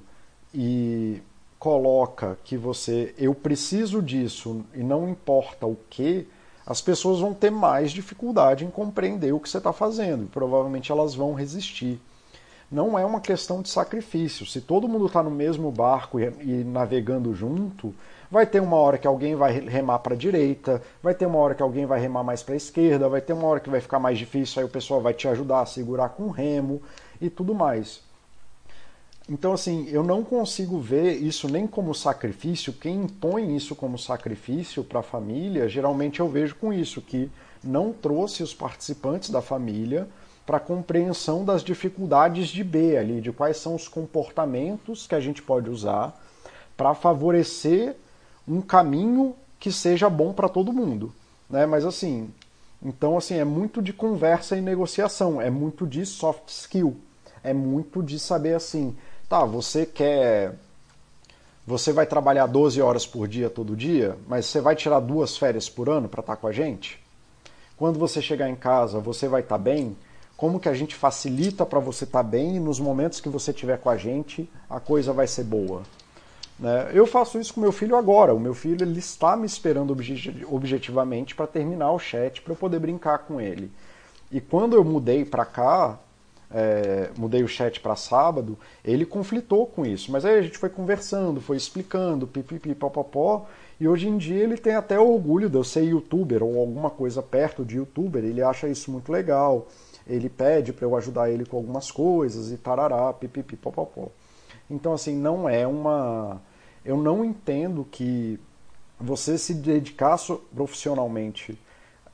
[0.54, 1.22] e
[1.62, 6.26] coloca que você eu preciso disso e não importa o que,
[6.66, 10.90] as pessoas vão ter mais dificuldade em compreender o que você está fazendo e provavelmente
[10.90, 12.00] elas vão resistir.
[12.68, 14.44] Não é uma questão de sacrifício.
[14.44, 17.94] Se todo mundo está no mesmo barco e, e navegando junto,
[18.28, 21.54] Vai ter uma hora que alguém vai remar para a direita, vai ter uma hora
[21.54, 23.98] que alguém vai remar mais para a esquerda, vai ter uma hora que vai ficar
[23.98, 26.80] mais difícil, aí o pessoal vai te ajudar a segurar com remo
[27.20, 28.00] e tudo mais.
[29.28, 32.72] Então, assim, eu não consigo ver isso nem como sacrifício.
[32.72, 37.30] Quem impõe isso como sacrifício para a família, geralmente eu vejo com isso, que
[37.62, 40.08] não trouxe os participantes da família
[40.44, 45.20] para a compreensão das dificuldades de B ali, de quais são os comportamentos que a
[45.20, 46.20] gente pode usar
[46.76, 47.94] para favorecer
[48.46, 51.12] um caminho que seja bom para todo mundo,
[51.48, 51.64] né?
[51.64, 52.28] Mas assim,
[52.82, 56.96] então assim é muito de conversa e negociação, é muito de soft skill,
[57.44, 58.96] é muito de saber assim,
[59.32, 60.56] tá, você quer
[61.66, 65.70] você vai trabalhar 12 horas por dia todo dia, mas você vai tirar duas férias
[65.70, 67.02] por ano para estar tá com a gente?
[67.74, 69.96] Quando você chegar em casa, você vai estar tá bem?
[70.36, 73.52] Como que a gente facilita para você estar tá bem e nos momentos que você
[73.52, 75.82] estiver com a gente, a coisa vai ser boa?
[76.58, 76.90] Né?
[76.92, 78.34] Eu faço isso com meu filho agora.
[78.34, 79.96] O meu filho ele está me esperando
[80.48, 83.70] objetivamente para terminar o chat para eu poder brincar com ele.
[84.30, 85.98] E quando eu mudei para cá,
[86.54, 90.12] é, mudei o chat para sábado, ele conflitou com isso.
[90.12, 93.46] Mas aí a gente foi conversando, foi explicando, pipipi, popopó.
[93.80, 97.22] E hoje em dia ele tem até orgulho de eu ser youtuber ou alguma coisa
[97.22, 98.24] perto de youtuber.
[98.24, 99.66] Ele acha isso muito legal.
[100.06, 104.08] Ele pede para eu ajudar ele com algumas coisas e tarará, pipipi, popopó.
[104.70, 106.40] Então, assim, não é uma.
[106.84, 108.38] Eu não entendo que
[108.98, 110.16] você se dedicar
[110.54, 111.58] profissionalmente,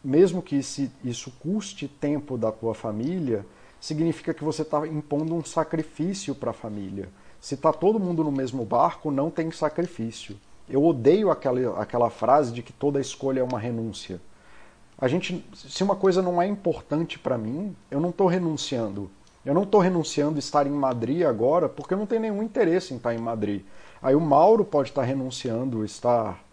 [0.03, 3.45] mesmo que isso custe tempo da tua família,
[3.81, 7.09] significa que você está impondo um sacrifício para a família.
[7.41, 10.37] Se está todo mundo no mesmo barco, não tem sacrifício.
[10.69, 14.21] Eu odeio aquela, aquela frase de que toda escolha é uma renúncia.
[15.01, 19.09] A gente, se uma coisa não é importante para mim, eu não estou renunciando.
[19.45, 22.97] Eu não estou renunciando estar em Madrid agora porque eu não tenho nenhum interesse em
[22.97, 23.63] estar em Madrid.
[24.03, 26.45] Aí o Mauro pode estar renunciando a estar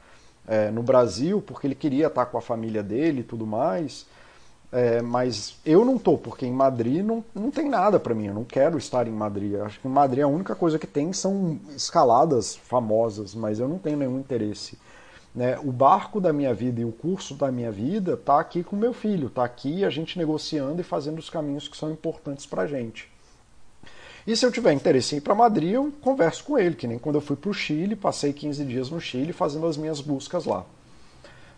[0.47, 4.05] é, no Brasil porque ele queria estar com a família dele e tudo mais.
[4.77, 8.33] É, mas eu não estou, porque em Madrid não, não tem nada para mim, eu
[8.33, 9.55] não quero estar em Madrid.
[9.55, 13.79] Acho que em Madrid a única coisa que tem são escaladas famosas, mas eu não
[13.79, 14.77] tenho nenhum interesse.
[15.33, 15.57] Né?
[15.59, 18.91] O barco da minha vida e o curso da minha vida está aqui com meu
[18.91, 22.67] filho, está aqui a gente negociando e fazendo os caminhos que são importantes para a
[22.67, 23.09] gente.
[24.27, 26.99] E se eu tiver interesse em ir para Madrid, eu converso com ele, que nem
[26.99, 30.43] quando eu fui para o Chile, passei 15 dias no Chile fazendo as minhas buscas
[30.43, 30.65] lá.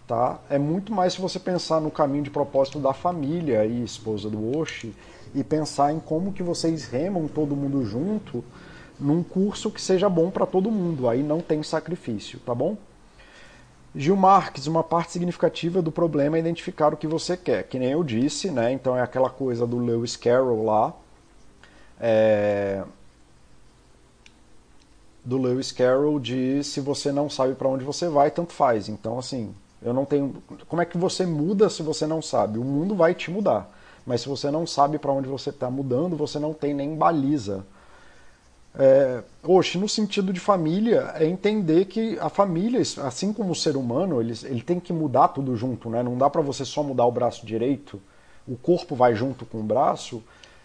[0.07, 0.39] Tá?
[0.49, 4.57] É muito mais se você pensar no caminho de propósito da família e esposa do
[4.57, 4.95] Oshi
[5.35, 8.41] e pensar em como que vocês remam todo mundo junto
[8.97, 11.09] num curso que seja bom para todo mundo.
[11.09, 12.77] Aí não tem sacrifício, tá bom?
[13.93, 17.91] Gil Marques, uma parte significativa do problema é identificar o que você quer, que nem
[17.91, 18.71] eu disse, né?
[18.71, 20.93] Então é aquela coisa do Lewis Carroll lá,
[21.99, 22.83] é...
[25.25, 28.87] do Lewis Carroll de se você não sabe para onde você vai, tanto faz.
[28.87, 30.35] Então assim, eu não tenho.
[30.67, 32.57] Como é que você muda se você não sabe?
[32.59, 33.69] O mundo vai te mudar,
[34.05, 37.65] mas se você não sabe para onde você está mudando, você não tem nem baliza
[38.79, 43.75] é, hoje, no sentido de família, é entender que a família, assim como o ser
[43.75, 46.03] humano, ele, ele tem que mudar tudo junto, né?
[46.03, 47.99] Não dá para você só mudar o braço direito,
[48.47, 50.21] o corpo vai junto com o braço.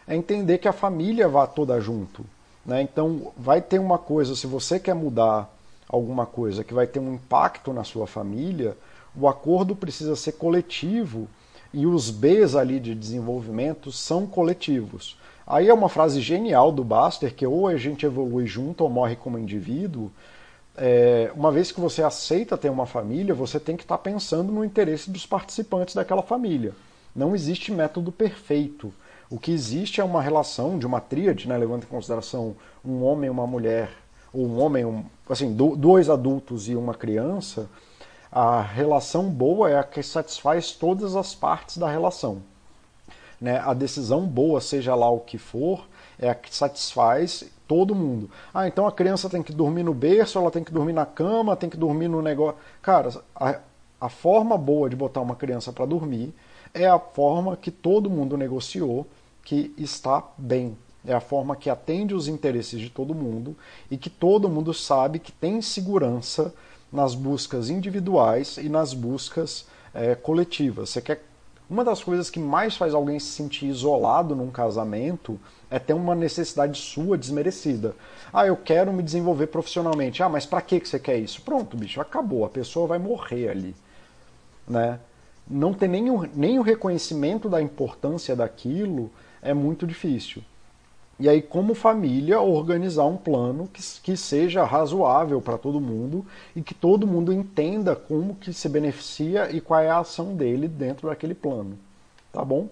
[0.07, 2.23] É entender que a família vá toda junto,
[2.67, 2.83] né?
[2.83, 5.51] Então, vai ter uma coisa, se você quer mudar
[5.89, 8.77] alguma coisa que vai ter um impacto na sua família,
[9.17, 11.29] o acordo precisa ser coletivo
[11.73, 15.19] e os Bs ali de desenvolvimento são coletivos.
[15.47, 19.17] Aí é uma frase genial do Baster, que ou a gente evolui junto ou morre
[19.17, 20.11] como indivíduo.
[20.77, 24.53] É, uma vez que você aceita ter uma família, você tem que estar tá pensando
[24.53, 26.73] no interesse dos participantes daquela família.
[27.15, 28.93] Não existe método perfeito.
[29.29, 33.29] O que existe é uma relação de uma tríade, né, levando em consideração um homem
[33.31, 33.91] uma mulher,
[34.33, 37.69] ou um homem, um, assim, dois adultos e uma criança,
[38.33, 42.43] A relação boa é a que satisfaz todas as partes da relação.
[43.39, 43.59] Né?
[43.59, 45.87] A decisão boa, seja lá o que for,
[46.19, 48.31] é a que satisfaz todo mundo.
[48.55, 51.57] Ah, então a criança tem que dormir no berço, ela tem que dormir na cama,
[51.57, 52.59] tem que dormir no negócio.
[52.81, 53.59] Cara, a,
[54.01, 56.33] a forma boa de botar uma criança para dormir
[56.73, 59.07] é a forma que todo mundo negociou
[59.45, 60.75] que está bem.
[61.05, 63.57] É a forma que atende os interesses de todo mundo
[63.91, 66.55] e que todo mundo sabe que tem segurança
[66.93, 70.91] nas buscas individuais e nas buscas é, coletivas.
[70.91, 71.25] Você quer
[71.73, 75.41] uma das coisas que mais faz alguém se sentir isolado num casamento
[75.71, 77.97] é ter uma necessidade sua desmerecida.
[78.31, 80.23] Ah, eu quero me desenvolver profissionalmente.
[80.23, 81.41] Ah, mas para que você quer isso?
[81.41, 82.45] Pronto, bicho, acabou.
[82.45, 83.75] A pessoa vai morrer ali.
[84.69, 85.01] Né?
[85.49, 89.11] Não ter nem o, nem o reconhecimento da importância daquilo
[89.41, 90.43] é muito difícil.
[91.23, 96.27] E aí, como família, organizar um plano que, que seja razoável para todo mundo
[96.57, 100.67] e que todo mundo entenda como que se beneficia e qual é a ação dele
[100.67, 101.79] dentro daquele plano.
[102.33, 102.69] Tá bom?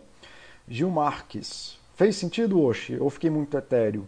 [0.67, 1.79] Gil Marques.
[1.95, 2.97] Fez sentido, Oxi?
[2.99, 4.05] Ou fiquei muito etéreo?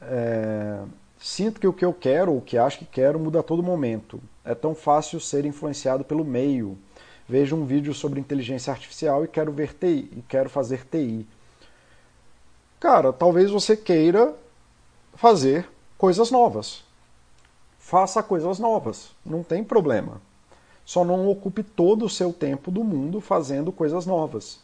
[0.00, 0.80] É...
[1.18, 4.18] Sinto que o que eu quero, o que acho que quero, muda a todo momento.
[4.42, 6.78] É tão fácil ser influenciado pelo meio.
[7.28, 11.26] Vejo um vídeo sobre inteligência artificial e quero ver TI, e quero fazer TI
[12.86, 14.32] Cara, talvez você queira
[15.14, 15.68] fazer
[15.98, 16.84] coisas novas.
[17.80, 20.22] Faça coisas novas, não tem problema.
[20.84, 24.60] Só não ocupe todo o seu tempo do mundo fazendo coisas novas.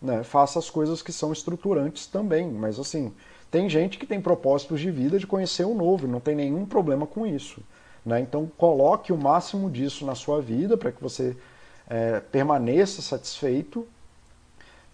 [0.00, 0.22] Né?
[0.22, 3.12] Faça as coisas que são estruturantes também, mas assim,
[3.50, 7.06] tem gente que tem propósitos de vida de conhecer o novo, não tem nenhum problema
[7.06, 7.60] com isso.
[8.06, 8.20] Né?
[8.20, 11.36] Então coloque o máximo disso na sua vida para que você
[11.90, 13.86] é, permaneça satisfeito,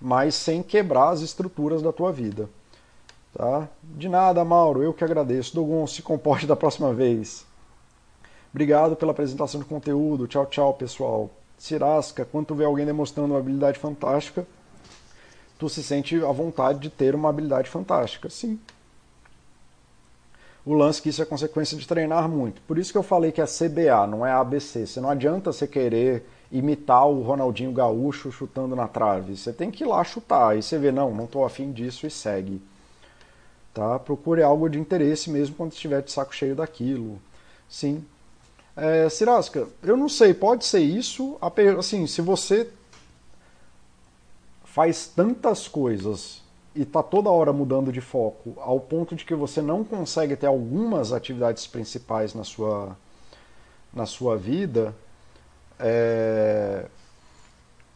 [0.01, 2.51] mas sem quebrar as estruturas da tua vida.
[3.35, 3.69] Tá?
[3.83, 5.55] De nada, Mauro, eu que agradeço.
[5.55, 7.47] Dogon, se comporte da próxima vez.
[8.53, 10.27] Obrigado pela apresentação de conteúdo.
[10.27, 11.31] Tchau, tchau, pessoal.
[11.57, 14.47] Cirasca, quando tu vê alguém demonstrando uma habilidade fantástica,
[15.59, 18.29] tu se sente à vontade de ter uma habilidade fantástica.
[18.29, 18.61] Sim.
[20.65, 22.61] O lance que isso é consequência de treinar muito.
[22.63, 24.87] Por isso que eu falei que é CBA, não é ABC.
[24.87, 29.37] Você não adianta você querer imitar o Ronaldinho Gaúcho chutando na trave.
[29.37, 30.51] Você tem que ir lá chutar.
[30.51, 32.61] Aí você vê, não, não estou afim disso e segue.
[33.73, 33.99] Tá?
[33.99, 37.21] Procure algo de interesse mesmo quando estiver de saco cheio daquilo.
[37.69, 38.05] Sim.
[38.77, 39.07] É,
[39.83, 41.39] eu não sei, pode ser isso.
[41.79, 42.69] Assim, se você
[44.65, 46.41] faz tantas coisas
[46.75, 50.47] e está toda hora mudando de foco, ao ponto de que você não consegue ter
[50.47, 52.97] algumas atividades principais na sua,
[53.93, 54.95] na sua vida,
[55.79, 56.87] é,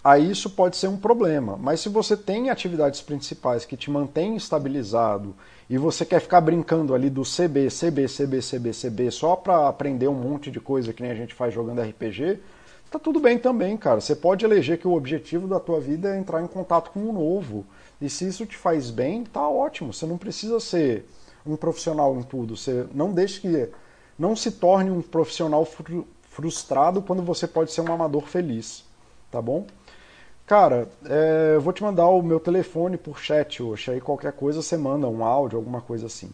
[0.06, 1.56] aí isso pode ser um problema.
[1.60, 5.34] Mas se você tem atividades principais que te mantêm estabilizado
[5.68, 10.06] e você quer ficar brincando ali do CB, CB, CB, CB, CB só para aprender
[10.06, 12.38] um monte de coisa que nem a gente faz jogando RPG,
[12.88, 14.00] tá tudo bem também, cara.
[14.00, 17.12] Você pode eleger que o objetivo da tua vida é entrar em contato com o
[17.12, 17.66] novo.
[18.00, 19.92] E se isso te faz bem, tá ótimo.
[19.92, 21.04] Você não precisa ser
[21.44, 22.56] um profissional em tudo.
[22.56, 23.68] Você não deixe que
[24.16, 25.66] não se torne um profissional
[26.22, 28.84] frustrado quando você pode ser um amador feliz,
[29.32, 29.66] tá bom?
[30.46, 33.90] Cara, é, eu vou te mandar o meu telefone por chat hoje.
[33.90, 36.30] Aí qualquer coisa você manda um áudio, alguma coisa assim.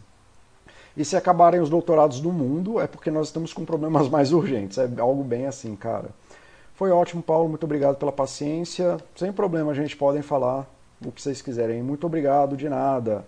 [0.95, 4.77] E se acabarem os doutorados do mundo, é porque nós estamos com problemas mais urgentes.
[4.77, 6.11] É algo bem assim, cara.
[6.75, 7.49] Foi ótimo, Paulo.
[7.49, 8.99] Muito obrigado pela paciência.
[9.17, 10.67] Sem problema, a gente podem falar
[11.03, 11.83] o que vocês quiserem.
[11.83, 13.25] Muito obrigado, de nada.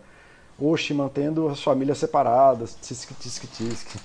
[0.60, 2.76] Oxi, mantendo as famílias separadas.
[2.82, 3.98] Tisque, tisque, tisque.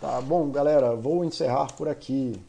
[0.00, 0.96] Tá bom, galera.
[0.96, 2.40] Vou encerrar por aqui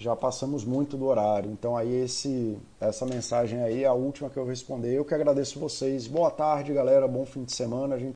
[0.00, 1.50] já passamos muito do horário.
[1.52, 4.94] Então aí esse essa mensagem aí é a última que eu vou responder.
[4.94, 6.06] Eu que agradeço vocês.
[6.06, 7.06] Boa tarde, galera.
[7.06, 7.96] Bom fim de semana.
[7.96, 8.08] A gente